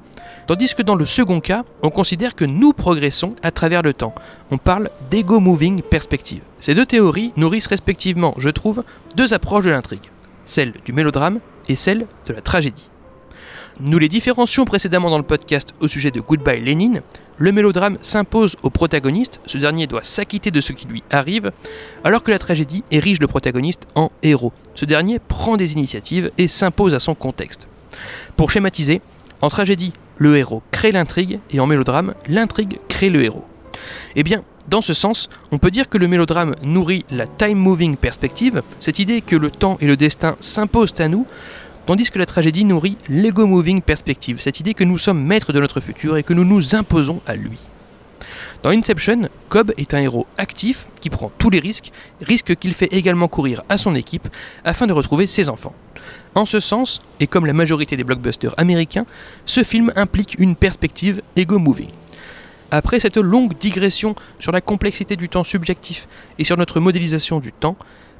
tandis 0.46 0.74
que 0.74 0.82
dans 0.82 0.96
le 0.96 1.06
second 1.06 1.40
cas, 1.40 1.64
on 1.82 1.90
considère 1.90 2.34
que 2.34 2.44
nous 2.44 2.72
progressons 2.72 3.34
à 3.42 3.50
travers 3.50 3.82
le 3.82 3.94
temps. 3.94 4.14
On 4.50 4.58
parle 4.58 4.90
d'ego 5.10 5.40
moving 5.40 5.82
perspective. 5.82 6.42
Ces 6.58 6.74
deux 6.74 6.86
théories 6.86 7.32
nourrissent 7.36 7.66
respectivement, 7.66 8.34
je 8.38 8.50
trouve, 8.50 8.84
deux 9.16 9.34
approches 9.34 9.64
de 9.64 9.70
l'intrigue, 9.70 10.10
celle 10.44 10.72
du 10.84 10.92
mélodrame 10.92 11.40
et 11.68 11.76
celle 11.76 12.06
de 12.26 12.32
la 12.32 12.40
tragédie. 12.40 12.88
Nous 13.80 13.98
les 13.98 14.08
différencions 14.08 14.64
précédemment 14.64 15.10
dans 15.10 15.16
le 15.16 15.24
podcast 15.24 15.72
au 15.80 15.88
sujet 15.88 16.10
de 16.10 16.20
Goodbye 16.20 16.60
Lenin. 16.60 17.00
Le 17.38 17.52
mélodrame 17.52 17.96
s'impose 18.02 18.56
au 18.62 18.70
protagoniste, 18.70 19.40
ce 19.46 19.56
dernier 19.58 19.86
doit 19.86 20.04
s'acquitter 20.04 20.50
de 20.50 20.60
ce 20.60 20.72
qui 20.72 20.86
lui 20.86 21.02
arrive, 21.10 21.50
alors 22.04 22.22
que 22.22 22.30
la 22.30 22.38
tragédie 22.38 22.84
érige 22.90 23.20
le 23.20 23.26
protagoniste 23.26 23.86
en 23.94 24.10
héros. 24.22 24.52
Ce 24.74 24.84
dernier 24.84 25.18
prend 25.18 25.56
des 25.56 25.72
initiatives 25.72 26.30
et 26.36 26.48
s'impose 26.48 26.94
à 26.94 27.00
son 27.00 27.14
contexte. 27.14 27.66
Pour 28.36 28.50
schématiser, 28.50 29.00
en 29.40 29.48
tragédie, 29.48 29.92
le 30.18 30.36
héros 30.36 30.62
crée 30.70 30.92
l'intrigue 30.92 31.40
et 31.50 31.60
en 31.60 31.66
mélodrame, 31.66 32.14
l'intrigue 32.28 32.78
crée 32.88 33.10
le 33.10 33.22
héros. 33.22 33.44
Eh 34.14 34.22
bien, 34.22 34.44
dans 34.68 34.80
ce 34.80 34.94
sens, 34.94 35.28
on 35.50 35.58
peut 35.58 35.70
dire 35.70 35.88
que 35.88 35.98
le 35.98 36.06
mélodrame 36.06 36.54
nourrit 36.62 37.04
la 37.10 37.26
time-moving 37.26 37.96
perspective, 37.96 38.62
cette 38.78 38.98
idée 38.98 39.20
que 39.20 39.36
le 39.36 39.50
temps 39.50 39.76
et 39.80 39.86
le 39.86 39.96
destin 39.96 40.36
s'imposent 40.40 41.00
à 41.00 41.08
nous, 41.08 41.26
tandis 41.86 42.10
que 42.10 42.18
la 42.18 42.26
tragédie 42.26 42.64
nourrit 42.64 42.96
l'ego-moving 43.08 43.82
perspective, 43.82 44.40
cette 44.40 44.60
idée 44.60 44.74
que 44.74 44.84
nous 44.84 44.98
sommes 44.98 45.24
maîtres 45.24 45.52
de 45.52 45.60
notre 45.60 45.80
futur 45.80 46.16
et 46.16 46.22
que 46.22 46.34
nous 46.34 46.44
nous 46.44 46.76
imposons 46.76 47.20
à 47.26 47.34
lui. 47.34 47.58
Dans 48.62 48.70
Inception, 48.70 49.28
Cobb 49.48 49.72
est 49.76 49.94
un 49.94 49.98
héros 49.98 50.26
actif 50.38 50.88
qui 51.00 51.10
prend 51.10 51.30
tous 51.38 51.50
les 51.50 51.60
risques, 51.60 51.92
risques 52.20 52.56
qu'il 52.56 52.74
fait 52.74 52.92
également 52.92 53.28
courir 53.28 53.62
à 53.68 53.76
son 53.76 53.94
équipe 53.94 54.28
afin 54.64 54.86
de 54.86 54.92
retrouver 54.92 55.26
ses 55.26 55.48
enfants. 55.48 55.74
En 56.34 56.46
ce 56.46 56.60
sens, 56.60 57.00
et 57.20 57.26
comme 57.26 57.46
la 57.46 57.52
majorité 57.52 57.96
des 57.96 58.04
blockbusters 58.04 58.54
américains, 58.56 59.06
ce 59.46 59.62
film 59.62 59.92
implique 59.96 60.36
une 60.38 60.56
perspective 60.56 61.22
ego-moving. 61.36 61.90
Après 62.70 63.00
cette 63.00 63.18
longue 63.18 63.56
digression 63.58 64.14
sur 64.38 64.50
la 64.50 64.62
complexité 64.62 65.16
du 65.16 65.28
temps 65.28 65.44
subjectif 65.44 66.08
et 66.38 66.44
sur 66.44 66.56
notre 66.56 66.80
modélisation 66.80 67.38
du 67.38 67.52
temps, 67.52 67.76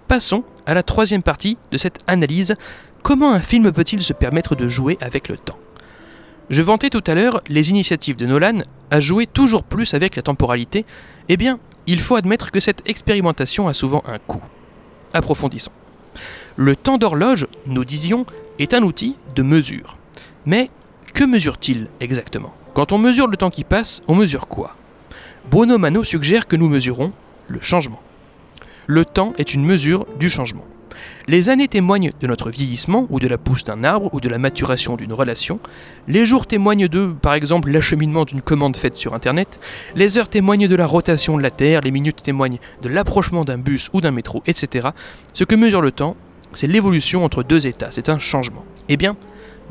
passons 0.09 0.45
à 0.67 0.75
la 0.75 0.83
troisième 0.83 1.23
partie 1.23 1.57
de 1.71 1.79
cette 1.79 2.01
analyse. 2.07 2.55
Comment 3.03 3.33
un 3.33 3.41
film 3.41 3.73
peut-il 3.73 4.03
se 4.03 4.13
permettre 4.13 4.55
de 4.55 4.69
jouer 4.69 4.99
avec 5.01 5.29
le 5.29 5.39
temps? 5.39 5.59
Je 6.53 6.61
vantais 6.61 6.91
tout 6.91 7.03
à 7.07 7.15
l'heure 7.15 7.41
les 7.49 7.71
initiatives 7.71 8.17
de 8.17 8.27
Nolan 8.27 8.59
à 8.91 9.01
jouer 9.01 9.27
toujours 9.27 9.65
plus 9.65 9.95
avec 9.95 10.17
la 10.17 10.23
temporalité. 10.23 10.85
Eh 11.31 11.39
bien, 11.39 11.59
il 11.87 11.99
faut 11.99 12.15
admettre 12.15 12.51
que 12.51 12.61
cette 12.61 12.87
expérimentation 12.87 13.69
a 13.69 13.73
souvent 13.73 14.03
un 14.05 14.19
coût. 14.19 14.43
Approfondissons. 15.15 15.73
Le 16.57 16.77
temps 16.77 16.99
d'horloge, 16.99 17.47
nous 17.65 17.87
disions, 17.87 18.27
est 18.59 18.75
un 18.75 18.83
outil 18.83 19.17
de 19.35 19.43
mesure. 19.43 19.97
Mais 20.45 20.69
que 21.15 21.25
mesure-t-il 21.25 21.89
exactement? 22.01 22.53
Quand 22.75 22.93
on 22.93 22.99
mesure 22.99 23.29
le 23.29 23.39
temps 23.39 23.49
qui 23.49 23.65
passe, 23.65 24.03
on 24.07 24.15
mesure 24.15 24.47
quoi? 24.47 24.77
Bruno 25.51 25.79
Mano 25.79 26.05
suggère 26.05 26.47
que 26.47 26.57
nous 26.57 26.69
mesurons 26.69 27.15
le 27.49 27.63
changement. 27.63 28.03
Le 28.87 29.07
temps 29.07 29.33
est 29.39 29.55
une 29.55 29.65
mesure 29.65 30.07
du 30.19 30.29
changement. 30.29 30.67
Les 31.29 31.51
années 31.51 31.69
témoignent 31.69 32.13
de 32.21 32.27
notre 32.27 32.51
vieillissement 32.51 33.07
ou 33.11 33.21
de 33.21 33.29
la 33.29 33.39
pousse 33.39 33.65
d'un 33.65 33.85
arbre 33.85 34.11
ou 34.13 34.21
de 34.21 34.29
la 34.29 34.39
maturation 34.39 34.97
d'une 34.97 35.13
relation. 35.13 35.61
Les 36.09 36.27
jours 36.27 36.47
témoignent 36.47 36.89
de, 36.89 37.15
par 37.21 37.35
exemple, 37.35 37.71
l'acheminement 37.71 38.25
d'une 38.25 38.43
commande 38.43 38.77
faite 38.77 38.97
sur 38.97 39.15
Internet. 39.15 39.61
Les 39.95 40.19
heures 40.19 40.29
témoignent 40.29 40.69
de 40.69 40.77
la 40.77 40.87
rotation 40.87 41.37
de 41.37 41.43
la 41.43 41.51
Terre. 41.51 41.81
Les 41.81 41.91
minutes 41.91 42.23
témoignent 42.23 42.59
de 42.83 42.89
l'approchement 42.89 43.45
d'un 43.45 43.59
bus 43.59 43.89
ou 43.93 44.01
d'un 44.01 44.11
métro, 44.11 44.43
etc. 44.47 44.89
Ce 45.35 45.45
que 45.45 45.55
mesure 45.55 45.81
le 45.81 45.93
temps, 45.93 46.17
c'est 46.55 46.67
l'évolution 46.67 47.25
entre 47.25 47.43
deux 47.43 47.67
états, 47.67 47.91
c'est 47.91 48.09
un 48.09 48.19
changement. 48.19 48.65
Eh 48.89 48.97
bien, 48.97 49.17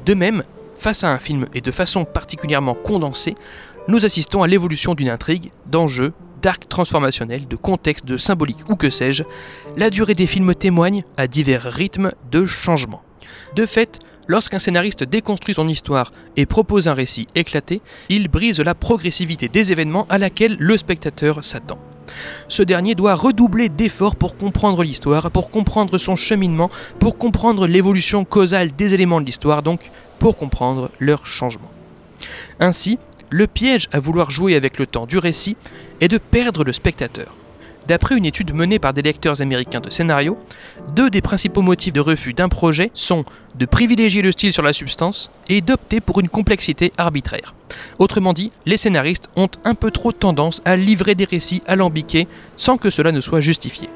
de 0.05 0.13
même, 0.13 0.43
face 0.75 1.03
à 1.03 1.11
un 1.11 1.19
film 1.19 1.45
et 1.53 1.61
de 1.61 1.71
façon 1.71 2.05
particulièrement 2.05 2.73
condensée, 2.73 3.35
nous 3.87 4.05
assistons 4.05 4.43
à 4.43 4.47
l'évolution 4.47 4.95
d'une 4.95 5.09
intrigue, 5.09 5.51
d'enjeux, 5.67 6.13
d'arc 6.41 6.67
transformationnel, 6.67 7.47
de 7.47 7.55
contexte, 7.55 8.05
de 8.05 8.17
symbolique 8.17 8.69
ou 8.69 8.75
que 8.75 8.89
sais-je, 8.89 9.23
la 9.77 9.89
durée 9.89 10.13
des 10.13 10.27
films 10.27 10.55
témoigne 10.55 11.03
à 11.17 11.27
divers 11.27 11.63
rythmes 11.63 12.11
de 12.31 12.45
changement. 12.45 13.01
De 13.55 13.65
fait, 13.65 13.99
lorsqu'un 14.27 14.59
scénariste 14.59 15.03
déconstruit 15.03 15.55
son 15.55 15.67
histoire 15.67 16.11
et 16.35 16.45
propose 16.45 16.87
un 16.87 16.93
récit 16.93 17.27
éclaté, 17.35 17.81
il 18.09 18.27
brise 18.27 18.59
la 18.59 18.75
progressivité 18.75 19.47
des 19.47 19.71
événements 19.71 20.07
à 20.09 20.17
laquelle 20.17 20.55
le 20.59 20.77
spectateur 20.77 21.43
s'attend. 21.43 21.79
Ce 22.47 22.63
dernier 22.63 22.95
doit 22.95 23.15
redoubler 23.15 23.69
d'efforts 23.69 24.15
pour 24.15 24.35
comprendre 24.35 24.83
l'histoire, 24.83 25.31
pour 25.31 25.49
comprendre 25.49 25.97
son 25.97 26.15
cheminement, 26.15 26.69
pour 26.99 27.17
comprendre 27.17 27.67
l'évolution 27.67 28.25
causale 28.25 28.71
des 28.75 28.93
éléments 28.93 29.21
de 29.21 29.25
l'histoire, 29.25 29.63
donc 29.63 29.91
pour 30.19 30.35
comprendre 30.35 30.89
leur 30.99 31.25
changement. 31.25 31.71
Ainsi, 32.59 32.99
le 33.31 33.47
piège 33.47 33.87
à 33.93 33.99
vouloir 33.99 34.29
jouer 34.29 34.55
avec 34.55 34.77
le 34.77 34.85
temps 34.85 35.07
du 35.07 35.17
récit 35.17 35.55
est 36.01 36.09
de 36.09 36.17
perdre 36.17 36.63
le 36.63 36.73
spectateur. 36.73 37.35
D'après 37.87 38.15
une 38.15 38.25
étude 38.25 38.53
menée 38.53 38.77
par 38.77 38.93
des 38.93 39.01
lecteurs 39.01 39.41
américains 39.41 39.79
de 39.79 39.89
scénario, 39.89 40.37
deux 40.95 41.09
des 41.09 41.21
principaux 41.21 41.61
motifs 41.61 41.93
de 41.93 41.99
refus 41.99 42.33
d'un 42.33 42.49
projet 42.49 42.91
sont 42.93 43.23
de 43.55 43.65
privilégier 43.65 44.21
le 44.21 44.31
style 44.31 44.53
sur 44.53 44.63
la 44.63 44.73
substance 44.73 45.31
et 45.49 45.61
d'opter 45.61 45.99
pour 45.99 46.19
une 46.19 46.29
complexité 46.29 46.91
arbitraire. 46.97 47.55
Autrement 47.97 48.33
dit, 48.33 48.51
les 48.65 48.77
scénaristes 48.77 49.29
ont 49.35 49.49
un 49.63 49.73
peu 49.73 49.91
trop 49.91 50.11
tendance 50.11 50.61
à 50.65 50.75
livrer 50.75 51.15
des 51.15 51.25
récits 51.25 51.63
alambiqués 51.65 52.27
sans 52.55 52.77
que 52.77 52.89
cela 52.89 53.11
ne 53.11 53.21
soit 53.21 53.41
justifié. 53.41 53.89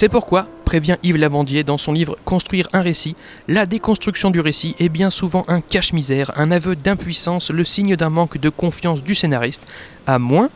C'est 0.00 0.08
pourquoi, 0.08 0.48
prévient 0.64 0.96
Yves 1.02 1.18
Lavandier 1.18 1.62
dans 1.62 1.76
son 1.76 1.92
livre 1.92 2.16
Construire 2.24 2.68
un 2.72 2.80
récit, 2.80 3.16
la 3.48 3.66
déconstruction 3.66 4.30
du 4.30 4.40
récit 4.40 4.74
est 4.78 4.88
bien 4.88 5.10
souvent 5.10 5.44
un 5.46 5.60
cache-misère, 5.60 6.32
un 6.36 6.50
aveu 6.50 6.74
d'impuissance, 6.74 7.50
le 7.50 7.64
signe 7.64 7.96
d'un 7.96 8.08
manque 8.08 8.38
de 8.38 8.48
confiance 8.48 9.04
du 9.04 9.14
scénariste, 9.14 9.66
à 10.06 10.18
moins 10.18 10.48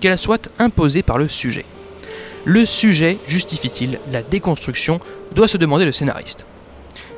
qu'elle 0.00 0.16
soit 0.16 0.48
imposée 0.58 1.02
par 1.02 1.18
le 1.18 1.28
sujet. 1.28 1.66
Le 2.46 2.64
sujet 2.64 3.18
justifie-t-il 3.26 3.98
la 4.10 4.22
déconstruction 4.22 4.98
doit 5.34 5.46
se 5.46 5.58
demander 5.58 5.84
le 5.84 5.92
scénariste. 5.92 6.46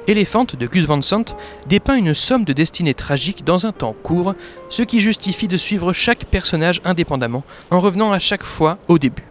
Éléphante 0.09 0.57
de 0.57 0.67
Gus 0.67 0.85
Van 0.85 1.01
Sant 1.01 1.37
dépeint 1.69 1.95
une 1.95 2.13
somme 2.13 2.45
de 2.45 2.53
destinées 2.53 2.95
tragiques 2.95 3.45
dans 3.45 3.67
un 3.67 3.73
temps 3.73 3.95
court, 4.03 4.35
ce 4.69 4.83
qui 4.83 5.01
justifie 5.01 5.47
de 5.47 5.57
suivre 5.57 5.93
chaque 5.93 6.25
personnage 6.25 6.81
indépendamment 6.85 7.45
en 7.71 7.79
revenant 7.79 8.11
à 8.11 8.19
chaque 8.19 8.43
fois 8.43 8.79
au 8.89 8.99
début. 8.99 9.29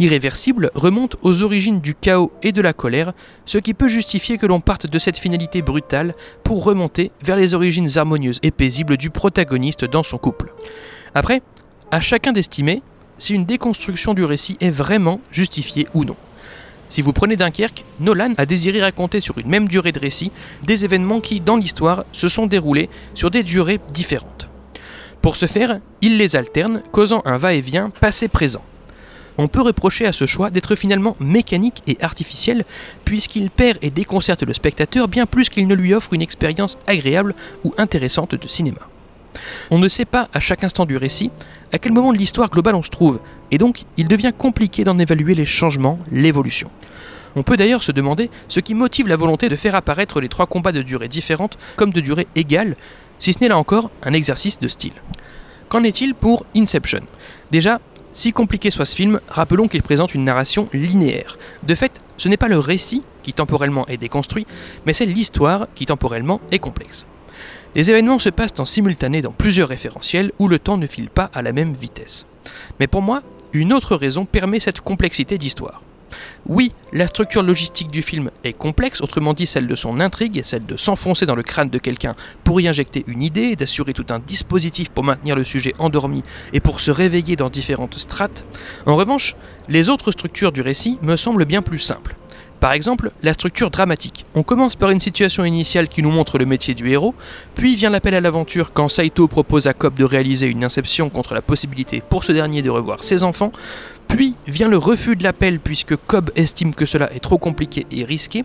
Irréversible 0.00 0.70
remonte 0.74 1.16
aux 1.22 1.44
origines 1.44 1.80
du 1.80 1.94
chaos 1.94 2.32
et 2.42 2.50
de 2.50 2.60
la 2.60 2.72
colère, 2.72 3.12
ce 3.46 3.58
qui 3.58 3.74
peut 3.74 3.88
justifier 3.88 4.38
que 4.38 4.46
l'on 4.46 4.60
parte 4.60 4.88
de 4.88 4.98
cette 4.98 5.18
finalité 5.18 5.62
brutale 5.62 6.16
pour 6.42 6.64
remonter 6.64 7.12
vers 7.22 7.36
les 7.36 7.54
origines 7.54 7.88
harmonieuses 7.96 8.40
et 8.42 8.50
paisibles 8.50 8.96
du 8.96 9.10
protagoniste 9.10 9.84
dans 9.84 10.02
son 10.02 10.18
couple. 10.18 10.52
Après, 11.14 11.42
à 11.92 12.00
chacun 12.00 12.32
d'estimer 12.32 12.82
si 13.18 13.34
une 13.34 13.44
déconstruction 13.44 14.14
du 14.14 14.24
récit 14.24 14.56
est 14.60 14.70
vraiment 14.70 15.20
justifiée 15.30 15.86
ou 15.94 16.04
non. 16.04 16.16
Si 16.88 17.00
vous 17.00 17.12
prenez 17.12 17.36
Dunkerque, 17.36 17.84
Nolan 18.00 18.34
a 18.36 18.46
désiré 18.46 18.82
raconter 18.82 19.20
sur 19.20 19.38
une 19.38 19.48
même 19.48 19.68
durée 19.68 19.92
de 19.92 20.00
récit 20.00 20.32
des 20.66 20.84
événements 20.84 21.20
qui, 21.20 21.40
dans 21.40 21.56
l'histoire, 21.56 22.04
se 22.10 22.26
sont 22.26 22.46
déroulés 22.46 22.90
sur 23.14 23.30
des 23.30 23.44
durées 23.44 23.80
différentes. 23.92 24.48
Pour 25.22 25.36
ce 25.36 25.46
faire, 25.46 25.78
il 26.02 26.18
les 26.18 26.34
alterne, 26.34 26.82
causant 26.90 27.22
un 27.24 27.36
va-et-vient 27.36 27.90
passé-présent 27.90 28.62
on 29.38 29.48
peut 29.48 29.60
reprocher 29.60 30.06
à 30.06 30.12
ce 30.12 30.26
choix 30.26 30.50
d'être 30.50 30.76
finalement 30.76 31.16
mécanique 31.20 31.82
et 31.86 31.96
artificiel, 32.00 32.64
puisqu'il 33.04 33.50
perd 33.50 33.78
et 33.82 33.90
déconcerte 33.90 34.42
le 34.42 34.54
spectateur 34.54 35.08
bien 35.08 35.26
plus 35.26 35.48
qu'il 35.48 35.66
ne 35.66 35.74
lui 35.74 35.94
offre 35.94 36.12
une 36.12 36.22
expérience 36.22 36.78
agréable 36.86 37.34
ou 37.64 37.72
intéressante 37.78 38.34
de 38.34 38.48
cinéma. 38.48 38.88
On 39.70 39.78
ne 39.78 39.88
sait 39.88 40.04
pas 40.04 40.28
à 40.32 40.40
chaque 40.40 40.64
instant 40.64 40.86
du 40.86 40.96
récit 40.96 41.30
à 41.72 41.78
quel 41.78 41.92
moment 41.92 42.12
de 42.12 42.18
l'histoire 42.18 42.50
globale 42.50 42.76
on 42.76 42.82
se 42.82 42.90
trouve, 42.90 43.20
et 43.50 43.58
donc 43.58 43.82
il 43.96 44.08
devient 44.08 44.32
compliqué 44.36 44.84
d'en 44.84 44.98
évaluer 44.98 45.34
les 45.34 45.44
changements, 45.44 45.98
l'évolution. 46.12 46.70
On 47.36 47.42
peut 47.42 47.56
d'ailleurs 47.56 47.82
se 47.82 47.90
demander 47.90 48.30
ce 48.46 48.60
qui 48.60 48.74
motive 48.74 49.08
la 49.08 49.16
volonté 49.16 49.48
de 49.48 49.56
faire 49.56 49.74
apparaître 49.74 50.20
les 50.20 50.28
trois 50.28 50.46
combats 50.46 50.70
de 50.70 50.82
durée 50.82 51.08
différentes 51.08 51.58
comme 51.74 51.90
de 51.90 52.00
durée 52.00 52.28
égale, 52.36 52.76
si 53.18 53.32
ce 53.32 53.40
n'est 53.40 53.48
là 53.48 53.58
encore 53.58 53.90
un 54.04 54.12
exercice 54.12 54.60
de 54.60 54.68
style. 54.68 54.92
Qu'en 55.68 55.82
est-il 55.82 56.14
pour 56.14 56.46
Inception? 56.54 57.00
Déjà, 57.50 57.80
si 58.14 58.32
compliqué 58.32 58.70
soit 58.70 58.84
ce 58.84 58.94
film, 58.94 59.20
rappelons 59.28 59.66
qu'il 59.66 59.82
présente 59.82 60.14
une 60.14 60.24
narration 60.24 60.68
linéaire. 60.72 61.36
De 61.64 61.74
fait, 61.74 62.00
ce 62.16 62.28
n'est 62.28 62.36
pas 62.36 62.48
le 62.48 62.58
récit 62.58 63.02
qui 63.24 63.34
temporellement 63.34 63.86
est 63.88 63.96
déconstruit, 63.96 64.46
mais 64.86 64.92
c'est 64.92 65.04
l'histoire 65.04 65.66
qui 65.74 65.84
temporellement 65.84 66.40
est 66.52 66.60
complexe. 66.60 67.04
Les 67.74 67.90
événements 67.90 68.20
se 68.20 68.30
passent 68.30 68.58
en 68.58 68.64
simultané 68.64 69.20
dans 69.20 69.32
plusieurs 69.32 69.68
référentiels 69.68 70.30
où 70.38 70.46
le 70.46 70.60
temps 70.60 70.76
ne 70.76 70.86
file 70.86 71.10
pas 71.10 71.28
à 71.34 71.42
la 71.42 71.52
même 71.52 71.74
vitesse. 71.74 72.24
Mais 72.78 72.86
pour 72.86 73.02
moi, 73.02 73.22
une 73.52 73.72
autre 73.72 73.96
raison 73.96 74.26
permet 74.26 74.60
cette 74.60 74.80
complexité 74.80 75.36
d'histoire. 75.36 75.82
Oui, 76.46 76.72
la 76.92 77.06
structure 77.06 77.42
logistique 77.42 77.90
du 77.90 78.02
film 78.02 78.30
est 78.44 78.52
complexe, 78.52 79.00
autrement 79.00 79.32
dit 79.32 79.46
celle 79.46 79.66
de 79.66 79.74
son 79.74 80.00
intrigue, 80.00 80.42
celle 80.44 80.66
de 80.66 80.76
s'enfoncer 80.76 81.26
dans 81.26 81.34
le 81.34 81.42
crâne 81.42 81.70
de 81.70 81.78
quelqu'un 81.78 82.14
pour 82.44 82.60
y 82.60 82.68
injecter 82.68 83.04
une 83.06 83.22
idée, 83.22 83.56
d'assurer 83.56 83.92
tout 83.92 84.06
un 84.10 84.18
dispositif 84.18 84.90
pour 84.90 85.04
maintenir 85.04 85.36
le 85.36 85.44
sujet 85.44 85.74
endormi 85.78 86.22
et 86.52 86.60
pour 86.60 86.80
se 86.80 86.90
réveiller 86.90 87.36
dans 87.36 87.50
différentes 87.50 87.98
strates. 87.98 88.44
En 88.86 88.96
revanche, 88.96 89.36
les 89.68 89.88
autres 89.88 90.10
structures 90.12 90.52
du 90.52 90.60
récit 90.60 90.98
me 91.02 91.16
semblent 91.16 91.44
bien 91.44 91.62
plus 91.62 91.78
simples. 91.78 92.16
Par 92.64 92.72
exemple, 92.72 93.10
la 93.22 93.34
structure 93.34 93.70
dramatique. 93.70 94.24
On 94.34 94.42
commence 94.42 94.74
par 94.74 94.88
une 94.88 94.98
situation 94.98 95.44
initiale 95.44 95.86
qui 95.86 96.02
nous 96.02 96.10
montre 96.10 96.38
le 96.38 96.46
métier 96.46 96.74
du 96.74 96.90
héros, 96.90 97.14
puis 97.54 97.76
vient 97.76 97.90
l'appel 97.90 98.14
à 98.14 98.22
l'aventure 98.22 98.72
quand 98.72 98.88
Saito 98.88 99.28
propose 99.28 99.66
à 99.66 99.74
Cobb 99.74 99.94
de 99.94 100.04
réaliser 100.04 100.46
une 100.46 100.64
inception 100.64 101.10
contre 101.10 101.34
la 101.34 101.42
possibilité 101.42 102.02
pour 102.08 102.24
ce 102.24 102.32
dernier 102.32 102.62
de 102.62 102.70
revoir 102.70 103.04
ses 103.04 103.22
enfants, 103.22 103.52
puis 104.08 104.36
vient 104.46 104.68
le 104.68 104.78
refus 104.78 105.16
de 105.16 105.22
l'appel 105.22 105.60
puisque 105.60 105.96
Cobb 105.96 106.30
estime 106.36 106.74
que 106.74 106.86
cela 106.86 107.12
est 107.12 107.20
trop 107.20 107.38
compliqué 107.38 107.86
et 107.90 108.04
risqué, 108.04 108.44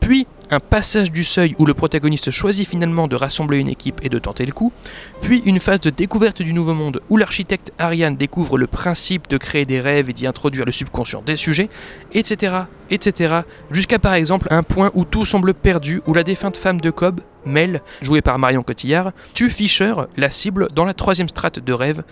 puis 0.00 0.26
un 0.50 0.60
passage 0.60 1.10
du 1.10 1.24
seuil 1.24 1.54
où 1.58 1.66
le 1.66 1.74
protagoniste 1.74 2.30
choisit 2.30 2.68
finalement 2.68 3.08
de 3.08 3.16
rassembler 3.16 3.58
une 3.58 3.68
équipe 3.68 4.00
et 4.02 4.08
de 4.08 4.18
tenter 4.18 4.46
le 4.46 4.52
coup, 4.52 4.72
puis 5.20 5.42
une 5.44 5.58
phase 5.58 5.80
de 5.80 5.90
découverte 5.90 6.42
du 6.42 6.52
nouveau 6.52 6.74
monde 6.74 7.00
où 7.08 7.16
l'architecte 7.16 7.72
Ariane 7.78 8.16
découvre 8.16 8.58
le 8.58 8.66
principe 8.66 9.28
de 9.28 9.38
créer 9.38 9.64
des 9.64 9.80
rêves 9.80 10.08
et 10.10 10.12
d'y 10.12 10.26
introduire 10.26 10.64
le 10.64 10.72
subconscient 10.72 11.22
des 11.22 11.36
sujets, 11.36 11.68
etc., 12.12 12.54
etc., 12.90 13.40
jusqu'à 13.70 13.98
par 13.98 14.14
exemple 14.14 14.46
un 14.50 14.62
point 14.62 14.90
où 14.94 15.04
tout 15.04 15.24
semble 15.24 15.54
perdu, 15.54 16.02
où 16.06 16.14
la 16.14 16.22
défunte 16.22 16.56
femme 16.56 16.80
de 16.80 16.90
Cobb, 16.90 17.20
Mel, 17.44 17.82
jouée 18.02 18.22
par 18.22 18.38
Marion 18.38 18.62
Cotillard, 18.62 19.12
tue 19.34 19.50
Fisher, 19.50 19.94
la 20.16 20.30
cible, 20.30 20.68
dans 20.74 20.84
la 20.84 20.94
troisième 20.94 21.28
strate 21.28 21.58
de 21.58 21.72
rêve, 21.72 22.02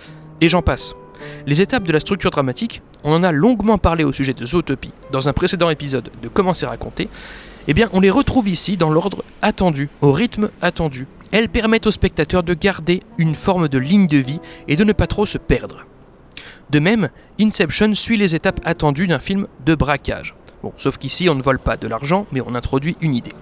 et 0.41 0.49
j'en 0.49 0.63
passe. 0.63 0.95
Les 1.47 1.61
étapes 1.61 1.87
de 1.87 1.93
la 1.93 2.01
structure 2.01 2.31
dramatique, 2.31 2.83
on 3.03 3.13
en 3.13 3.23
a 3.23 3.33
longuement 3.33 3.79
parlé 3.79 4.05
au 4.05 4.13
sujet 4.13 4.33
de 4.33 4.47
Zootopie 4.47 4.93
dans 5.13 5.29
un 5.29 5.33
précédent 5.33 5.71
épisode 5.71 6.11
de 6.23 6.29
Comment 6.29 6.55
c'est 6.55 6.67
raconté, 6.67 7.09
eh 7.69 7.75
bien 7.75 7.89
on 7.93 8.01
les 8.01 8.11
retrouve 8.11 8.49
ici 8.49 8.77
dans 8.77 8.91
l'ordre 8.91 9.25
attendu, 9.43 9.89
au 10.01 10.13
rythme 10.13 10.51
attendu. 10.63 11.07
Elles 11.33 11.49
permettent 11.49 11.87
au 11.87 11.91
spectateur 11.91 12.43
de 12.43 12.55
garder 12.55 13.01
une 13.19 13.35
forme 13.35 13.69
de 13.69 13.79
ligne 13.79 14.07
de 14.07 14.19
vie 14.19 14.41
et 14.69 14.77
de 14.77 14.85
ne 14.85 14.93
pas 14.93 15.07
trop 15.07 15.27
se 15.27 15.39
perdre. 15.39 15.87
De 16.71 16.79
même, 16.79 17.11
Inception 17.41 17.95
suit 17.95 18.17
les 18.17 18.35
étapes 18.35 18.61
attendues 18.65 19.07
d'un 19.07 19.19
film 19.19 19.47
de 19.65 19.75
braquage. 19.75 20.35
Bon, 20.63 20.73
sauf 20.77 20.97
qu'ici 20.97 21.29
on 21.29 21.35
ne 21.35 21.43
vole 21.43 21.59
pas 21.59 21.77
de 21.77 21.89
l'argent, 21.89 22.27
mais 22.33 22.41
on 22.41 22.55
introduit 22.55 22.97
une 23.01 23.15
idée. 23.15 23.33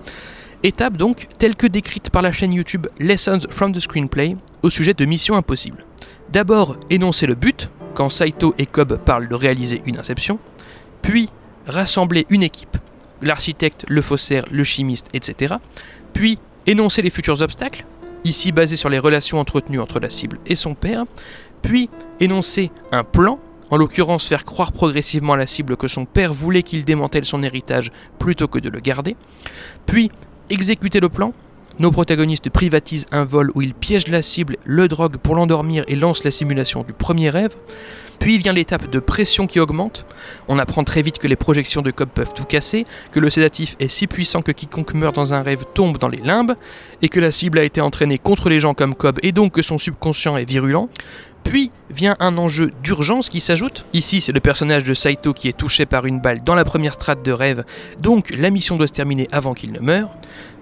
Étape 0.65 0.97
donc 0.97 1.29
telle 1.39 1.57
que 1.57 1.67
décrite 1.67 2.11
par 2.11 2.23
la 2.23 2.33
chaîne 2.33 2.53
YouTube 2.53 2.87
Lessons 2.99 3.41
from 3.51 3.73
the 3.73 3.81
Screenplay 3.81 4.37
au 4.63 4.71
sujet 4.71 4.95
de 4.95 5.05
Mission 5.05 5.35
Impossible. 5.35 5.85
D'abord 6.33 6.79
énoncer 6.89 7.27
le 7.27 7.35
but, 7.35 7.69
quand 7.93 8.09
Saito 8.09 8.55
et 8.57 8.65
Cobb 8.65 8.97
parlent 8.97 9.29
de 9.29 9.35
réaliser 9.35 9.83
une 9.85 9.99
inception, 9.99 10.39
puis 11.03 11.29
rassembler 11.67 12.25
une 12.31 12.43
équipe, 12.43 12.79
l'architecte, 13.21 13.85
le 13.87 14.01
faussaire, 14.01 14.47
le 14.51 14.65
chimiste, 14.65 15.09
etc. 15.13 15.57
Puis 16.15 16.39
énoncer 16.67 17.03
les 17.03 17.11
futurs 17.11 17.43
obstacles, 17.43 17.85
ici 18.25 18.51
basés 18.51 18.77
sur 18.77 18.89
les 18.89 18.99
relations 18.99 19.41
entretenues 19.41 19.79
entre 19.79 20.01
la 20.01 20.09
cible 20.09 20.39
et 20.47 20.55
son 20.55 20.75
père. 20.75 21.05
Puis 21.61 21.91
énoncer 22.19 22.71
un 22.93 23.05
plan, 23.05 23.39
en 23.71 23.77
l'occurrence 23.77 24.27
faire 24.27 24.47
croire 24.47 24.73
progressivement 24.73 25.35
à 25.35 25.37
la 25.37 25.47
cible 25.47 25.77
que 25.77 25.87
son 25.87 26.07
père 26.07 26.33
voulait 26.33 26.63
qu'il 26.63 26.87
démantèle 26.87 27.27
son 27.27 27.43
héritage 27.43 27.91
plutôt 28.19 28.49
que 28.49 28.59
de 28.59 28.71
le 28.71 28.81
garder. 28.81 29.17
Puis 29.85 30.11
exécuter 30.49 31.01
le 31.01 31.11
plan, 31.11 31.35
nos 31.79 31.91
protagonistes 31.91 32.51
privatisent 32.51 33.07
un 33.13 33.25
vol 33.25 33.51
où 33.55 33.63
ils 33.63 33.75
piègent 33.75 34.09
la 34.09 34.23
cible, 34.23 34.57
le 34.65 34.89
drogue 34.89 35.17
pour 35.17 35.35
l'endormir 35.35 35.85
et 35.89 35.97
lancent 35.97 36.25
la 36.25 36.31
simulation 36.31 36.83
du 36.83 36.93
premier 36.93 37.31
rêve. 37.31 37.57
Puis 38.19 38.39
vient 38.39 38.53
l'étape 38.53 38.89
de 38.89 39.01
pression 39.01 39.49
qui 39.49 39.59
augmente. 39.59 40.07
On 40.47 40.59
apprend 40.61 40.85
très 40.85 41.03
vite 41.03 41.19
que 41.19 41.27
les 41.27 41.35
projections 41.35 41.83
de 41.83 41.91
Cobb 41.91 42.11
peuvent 42.15 42.33
tout 42.35 42.45
casser, 42.45 42.85
que 43.11 43.19
le 43.19 43.31
sédatif 43.31 43.75
est 43.81 43.89
si 43.89 44.07
puissant 44.07 44.43
que 44.43 44.53
quiconque 44.53 44.95
meurt 44.95 45.15
dans 45.17 45.35
un 45.35 45.43
rêve 45.43 45.65
tombe 45.75 45.99
dans 45.99 46.09
les 46.09 46.21
limbes, 46.23 46.55
et 47.01 47.09
que 47.09 47.19
la 47.19 47.33
cible 47.33 47.59
a 47.59 47.65
été 47.65 47.81
entraînée 47.81 48.19
contre 48.19 48.49
les 48.49 48.61
gens 48.61 48.75
comme 48.75 48.95
Cobb 48.95 49.19
et 49.23 49.33
donc 49.33 49.53
que 49.53 49.63
son 49.63 49.77
subconscient 49.77 50.37
est 50.37 50.45
virulent. 50.45 50.89
Puis 51.45 51.71
vient 51.91 52.17
un 52.21 52.39
enjeu 52.39 52.73
d'urgence 52.83 53.29
qui 53.29 53.41
s'ajoute. 53.41 53.85
Ici, 53.93 54.21
c'est 54.21 54.33
le 54.33 54.41
personnage 54.41 54.85
de 54.85 54.95
Saito 54.95 55.33
qui 55.33 55.49
est 55.49 55.57
touché 55.57 55.87
par 55.87 56.07
une 56.07 56.21
balle 56.21 56.43
dans 56.43 56.55
la 56.55 56.65
première 56.65 56.95
strate 56.95 57.25
de 57.25 57.33
rêve, 57.33 57.65
donc 58.01 58.33
la 58.37 58.51
mission 58.51 58.77
doit 58.77 58.87
se 58.87 58.93
terminer 58.93 59.29
avant 59.33 59.55
qu'il 59.55 59.73
ne 59.73 59.81
meure. 59.81 60.11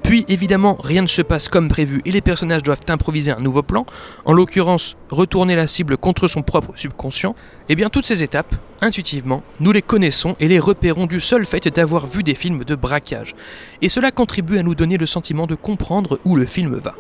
Puis 0.03 0.25
évidemment, 0.29 0.77
rien 0.83 1.03
ne 1.03 1.07
se 1.07 1.23
passe 1.23 1.49
comme 1.49 1.69
prévu 1.69 2.03
et 2.05 2.11
les 2.11 2.21
personnages 2.21 2.62
doivent 2.62 2.81
improviser 2.88 3.31
un 3.31 3.38
nouveau 3.38 3.62
plan, 3.62 3.87
en 4.25 4.33
l'occurrence 4.33 4.97
retourner 5.11 5.55
la 5.55 5.66
cible 5.66 5.97
contre 5.97 6.27
son 6.27 6.43
propre 6.43 6.73
subconscient. 6.75 7.35
Et 7.69 7.77
bien 7.77 7.90
toutes 7.90 8.07
ces 8.07 8.23
étapes, 8.23 8.55
intuitivement, 8.81 9.43
nous 9.61 9.73
les 9.73 9.83
connaissons 9.83 10.37
et 10.40 10.49
les 10.49 10.59
repérons 10.59 11.07
du 11.07 11.21
seul 11.21 11.47
fait 11.47 11.69
d'avoir 11.69 12.07
vu 12.07 12.23
des 12.23 12.35
films 12.35 12.64
de 12.64 12.75
braquage. 12.75 13.35
Et 13.83 13.88
cela 13.88 14.11
contribue 14.11 14.59
à 14.59 14.62
nous 14.62 14.75
donner 14.75 14.97
le 14.97 15.07
sentiment 15.07 15.47
de 15.47 15.55
comprendre 15.55 16.19
où 16.25 16.35
le 16.35 16.47
film 16.47 16.77
va. 16.77 16.95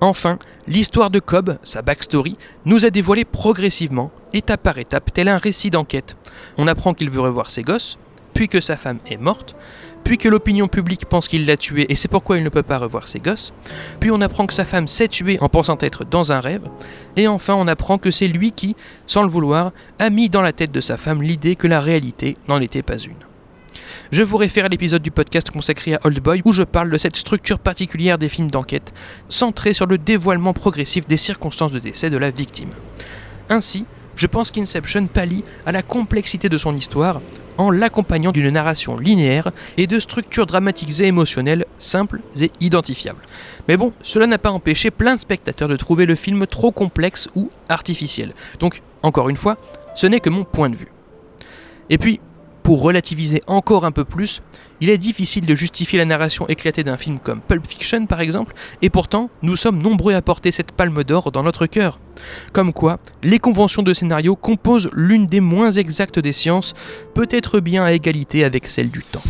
Enfin, 0.00 0.38
l'histoire 0.66 1.10
de 1.10 1.20
Cobb, 1.20 1.58
sa 1.62 1.82
backstory, 1.82 2.36
nous 2.64 2.84
a 2.84 2.90
dévoilé 2.90 3.24
progressivement, 3.24 4.10
étape 4.32 4.62
par 4.62 4.78
étape, 4.78 5.12
tel 5.12 5.28
un 5.28 5.38
récit 5.38 5.70
d'enquête. 5.70 6.16
On 6.58 6.68
apprend 6.68 6.92
qu'il 6.92 7.10
veut 7.10 7.20
revoir 7.20 7.50
ses 7.50 7.62
gosses, 7.62 7.98
puis 8.34 8.48
que 8.48 8.60
sa 8.60 8.76
femme 8.76 8.98
est 9.06 9.16
morte, 9.16 9.56
puis 10.04 10.18
que 10.18 10.28
l'opinion 10.28 10.68
publique 10.68 11.06
pense 11.06 11.26
qu'il 11.26 11.46
l'a 11.46 11.56
tué 11.56 11.86
et 11.90 11.94
c'est 11.94 12.08
pourquoi 12.08 12.36
il 12.36 12.44
ne 12.44 12.50
peut 12.50 12.62
pas 12.62 12.76
revoir 12.76 13.08
ses 13.08 13.18
gosses, 13.18 13.54
puis 13.98 14.10
on 14.10 14.20
apprend 14.20 14.46
que 14.46 14.52
sa 14.52 14.66
femme 14.66 14.86
s'est 14.86 15.08
tuée 15.08 15.38
en 15.40 15.48
pensant 15.48 15.78
être 15.80 16.04
dans 16.04 16.32
un 16.32 16.40
rêve, 16.40 16.68
et 17.16 17.26
enfin 17.28 17.54
on 17.54 17.66
apprend 17.66 17.96
que 17.96 18.10
c'est 18.10 18.28
lui 18.28 18.52
qui, 18.52 18.76
sans 19.06 19.22
le 19.22 19.28
vouloir, 19.28 19.72
a 19.98 20.10
mis 20.10 20.28
dans 20.28 20.42
la 20.42 20.52
tête 20.52 20.70
de 20.70 20.82
sa 20.82 20.98
femme 20.98 21.22
l'idée 21.22 21.56
que 21.56 21.66
la 21.66 21.80
réalité 21.80 22.36
n'en 22.46 22.60
était 22.60 22.82
pas 22.82 22.98
une. 22.98 23.25
Je 24.10 24.22
vous 24.22 24.36
réfère 24.36 24.66
à 24.66 24.68
l'épisode 24.68 25.02
du 25.02 25.10
podcast 25.10 25.50
consacré 25.50 25.94
à 25.94 26.00
Old 26.04 26.20
Boy 26.20 26.42
où 26.44 26.52
je 26.52 26.62
parle 26.62 26.90
de 26.90 26.98
cette 26.98 27.16
structure 27.16 27.58
particulière 27.58 28.18
des 28.18 28.28
films 28.28 28.50
d'enquête, 28.50 28.92
centrée 29.28 29.74
sur 29.74 29.86
le 29.86 29.98
dévoilement 29.98 30.52
progressif 30.52 31.06
des 31.06 31.16
circonstances 31.16 31.72
de 31.72 31.78
décès 31.78 32.10
de 32.10 32.16
la 32.16 32.30
victime. 32.30 32.70
Ainsi, 33.48 33.84
je 34.16 34.26
pense 34.26 34.50
qu'Inception 34.50 35.06
pallie 35.06 35.44
à 35.66 35.72
la 35.72 35.82
complexité 35.82 36.48
de 36.48 36.56
son 36.56 36.74
histoire 36.74 37.20
en 37.58 37.70
l'accompagnant 37.70 38.32
d'une 38.32 38.50
narration 38.50 38.96
linéaire 38.96 39.50
et 39.76 39.86
de 39.86 40.00
structures 40.00 40.46
dramatiques 40.46 41.00
et 41.00 41.04
émotionnelles 41.04 41.66
simples 41.78 42.20
et 42.40 42.50
identifiables. 42.60 43.22
Mais 43.68 43.76
bon, 43.76 43.92
cela 44.02 44.26
n'a 44.26 44.38
pas 44.38 44.50
empêché 44.50 44.90
plein 44.90 45.14
de 45.14 45.20
spectateurs 45.20 45.68
de 45.68 45.76
trouver 45.76 46.06
le 46.06 46.14
film 46.14 46.46
trop 46.46 46.72
complexe 46.72 47.28
ou 47.34 47.50
artificiel. 47.68 48.34
Donc, 48.58 48.82
encore 49.02 49.28
une 49.28 49.36
fois, 49.36 49.58
ce 49.94 50.06
n'est 50.06 50.20
que 50.20 50.30
mon 50.30 50.44
point 50.44 50.70
de 50.70 50.76
vue. 50.76 50.88
Et 51.88 51.98
puis, 51.98 52.20
pour 52.66 52.82
relativiser 52.82 53.44
encore 53.46 53.84
un 53.84 53.92
peu 53.92 54.04
plus, 54.04 54.42
il 54.80 54.90
est 54.90 54.98
difficile 54.98 55.46
de 55.46 55.54
justifier 55.54 56.00
la 56.00 56.04
narration 56.04 56.48
éclatée 56.48 56.82
d'un 56.82 56.96
film 56.96 57.20
comme 57.20 57.40
Pulp 57.40 57.64
Fiction 57.64 58.06
par 58.06 58.20
exemple, 58.20 58.54
et 58.82 58.90
pourtant 58.90 59.30
nous 59.42 59.54
sommes 59.54 59.80
nombreux 59.80 60.14
à 60.14 60.20
porter 60.20 60.50
cette 60.50 60.72
palme 60.72 61.04
d'or 61.04 61.30
dans 61.30 61.44
notre 61.44 61.66
cœur. 61.66 62.00
Comme 62.52 62.72
quoi, 62.72 62.98
les 63.22 63.38
conventions 63.38 63.84
de 63.84 63.94
scénario 63.94 64.34
composent 64.34 64.90
l'une 64.94 65.26
des 65.26 65.38
moins 65.38 65.70
exactes 65.70 66.18
des 66.18 66.32
sciences, 66.32 66.74
peut-être 67.14 67.60
bien 67.60 67.84
à 67.84 67.92
égalité 67.92 68.42
avec 68.42 68.66
celle 68.66 68.90
du 68.90 69.04
temps 69.04 69.22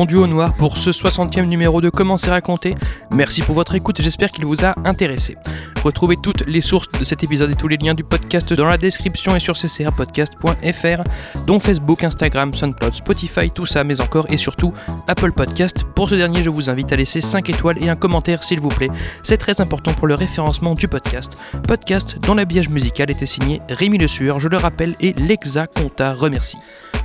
fondu 0.00 0.16
au 0.16 0.26
noir 0.26 0.54
pour 0.54 0.78
ce 0.78 0.90
60e 0.90 1.44
numéro 1.44 1.82
de 1.82 1.90
Comment 1.90 2.16
c'est 2.16 2.30
raconté. 2.30 2.74
Merci 3.12 3.42
pour 3.42 3.54
votre 3.54 3.74
écoute, 3.74 4.00
j'espère 4.00 4.30
qu'il 4.30 4.46
vous 4.46 4.64
a 4.64 4.74
intéressé. 4.86 5.36
Retrouvez 5.82 6.16
toutes 6.16 6.46
les 6.46 6.60
sources 6.60 6.88
de 6.98 7.04
cet 7.04 7.24
épisode 7.24 7.50
et 7.50 7.54
tous 7.54 7.68
les 7.68 7.78
liens 7.78 7.94
du 7.94 8.04
podcast 8.04 8.52
dans 8.52 8.66
la 8.66 8.76
description 8.76 9.34
et 9.34 9.40
sur 9.40 9.54
ccrpodcast.fr, 9.56 11.02
dont 11.46 11.58
Facebook, 11.58 12.04
Instagram, 12.04 12.52
SoundCloud, 12.52 12.92
Spotify, 12.92 13.50
tout 13.50 13.64
ça, 13.64 13.82
mais 13.82 14.02
encore 14.02 14.26
et 14.30 14.36
surtout 14.36 14.74
Apple 15.08 15.32
Podcast. 15.32 15.84
Pour 15.94 16.10
ce 16.10 16.16
dernier, 16.16 16.42
je 16.42 16.50
vous 16.50 16.68
invite 16.68 16.92
à 16.92 16.96
laisser 16.96 17.22
5 17.22 17.48
étoiles 17.48 17.82
et 17.82 17.88
un 17.88 17.96
commentaire 17.96 18.42
s'il 18.42 18.60
vous 18.60 18.68
plaît. 18.68 18.90
C'est 19.22 19.38
très 19.38 19.62
important 19.62 19.94
pour 19.94 20.06
le 20.06 20.14
référencement 20.14 20.74
du 20.74 20.86
podcast. 20.86 21.38
Podcast 21.66 22.18
dont 22.20 22.34
l'habillage 22.34 22.68
musical 22.68 23.10
était 23.10 23.24
signé 23.24 23.62
Rémi 23.70 23.96
Le 23.96 24.08
Sueur, 24.08 24.38
je 24.38 24.48
le 24.48 24.58
rappelle, 24.58 24.94
et 25.00 25.14
Lexa 25.14 25.66
Conta 25.66 26.12
remercie. 26.12 26.58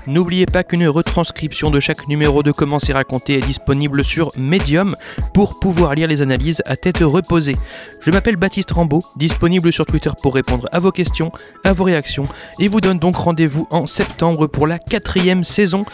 N'oubliez 0.07 0.45
pas 0.45 0.63
qu'une 0.63 0.87
retranscription 0.87 1.71
de 1.71 1.79
chaque 1.79 2.07
numéro 2.07 2.43
de 2.43 2.51
Comment 2.51 2.77
c'est 2.77 2.93
raconté 2.93 3.39
est 3.39 3.41
disponible 3.45 4.03
sur 4.03 4.31
Medium 4.37 4.95
pour 5.33 5.59
pouvoir 5.59 5.95
lire 5.95 6.07
les 6.07 6.21
analyses 6.21 6.61
à 6.65 6.77
tête 6.77 6.99
reposée. 6.99 7.57
Je 8.01 8.11
m'appelle 8.11 8.35
Baptiste 8.35 8.64
Rambaud, 8.71 9.01
disponible 9.15 9.71
sur 9.71 9.85
Twitter 9.85 10.11
pour 10.21 10.35
répondre 10.35 10.67
à 10.71 10.79
vos 10.79 10.91
questions, 10.91 11.31
à 11.63 11.73
vos 11.73 11.83
réactions, 11.83 12.27
et 12.59 12.67
vous 12.67 12.81
donne 12.81 12.99
donc 12.99 13.15
rendez-vous 13.15 13.67
en 13.71 13.87
septembre 13.87 14.47
pour 14.47 14.67
la 14.67 14.79
quatrième 14.79 15.43
saison. 15.43 15.85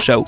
Ciao 0.00 0.24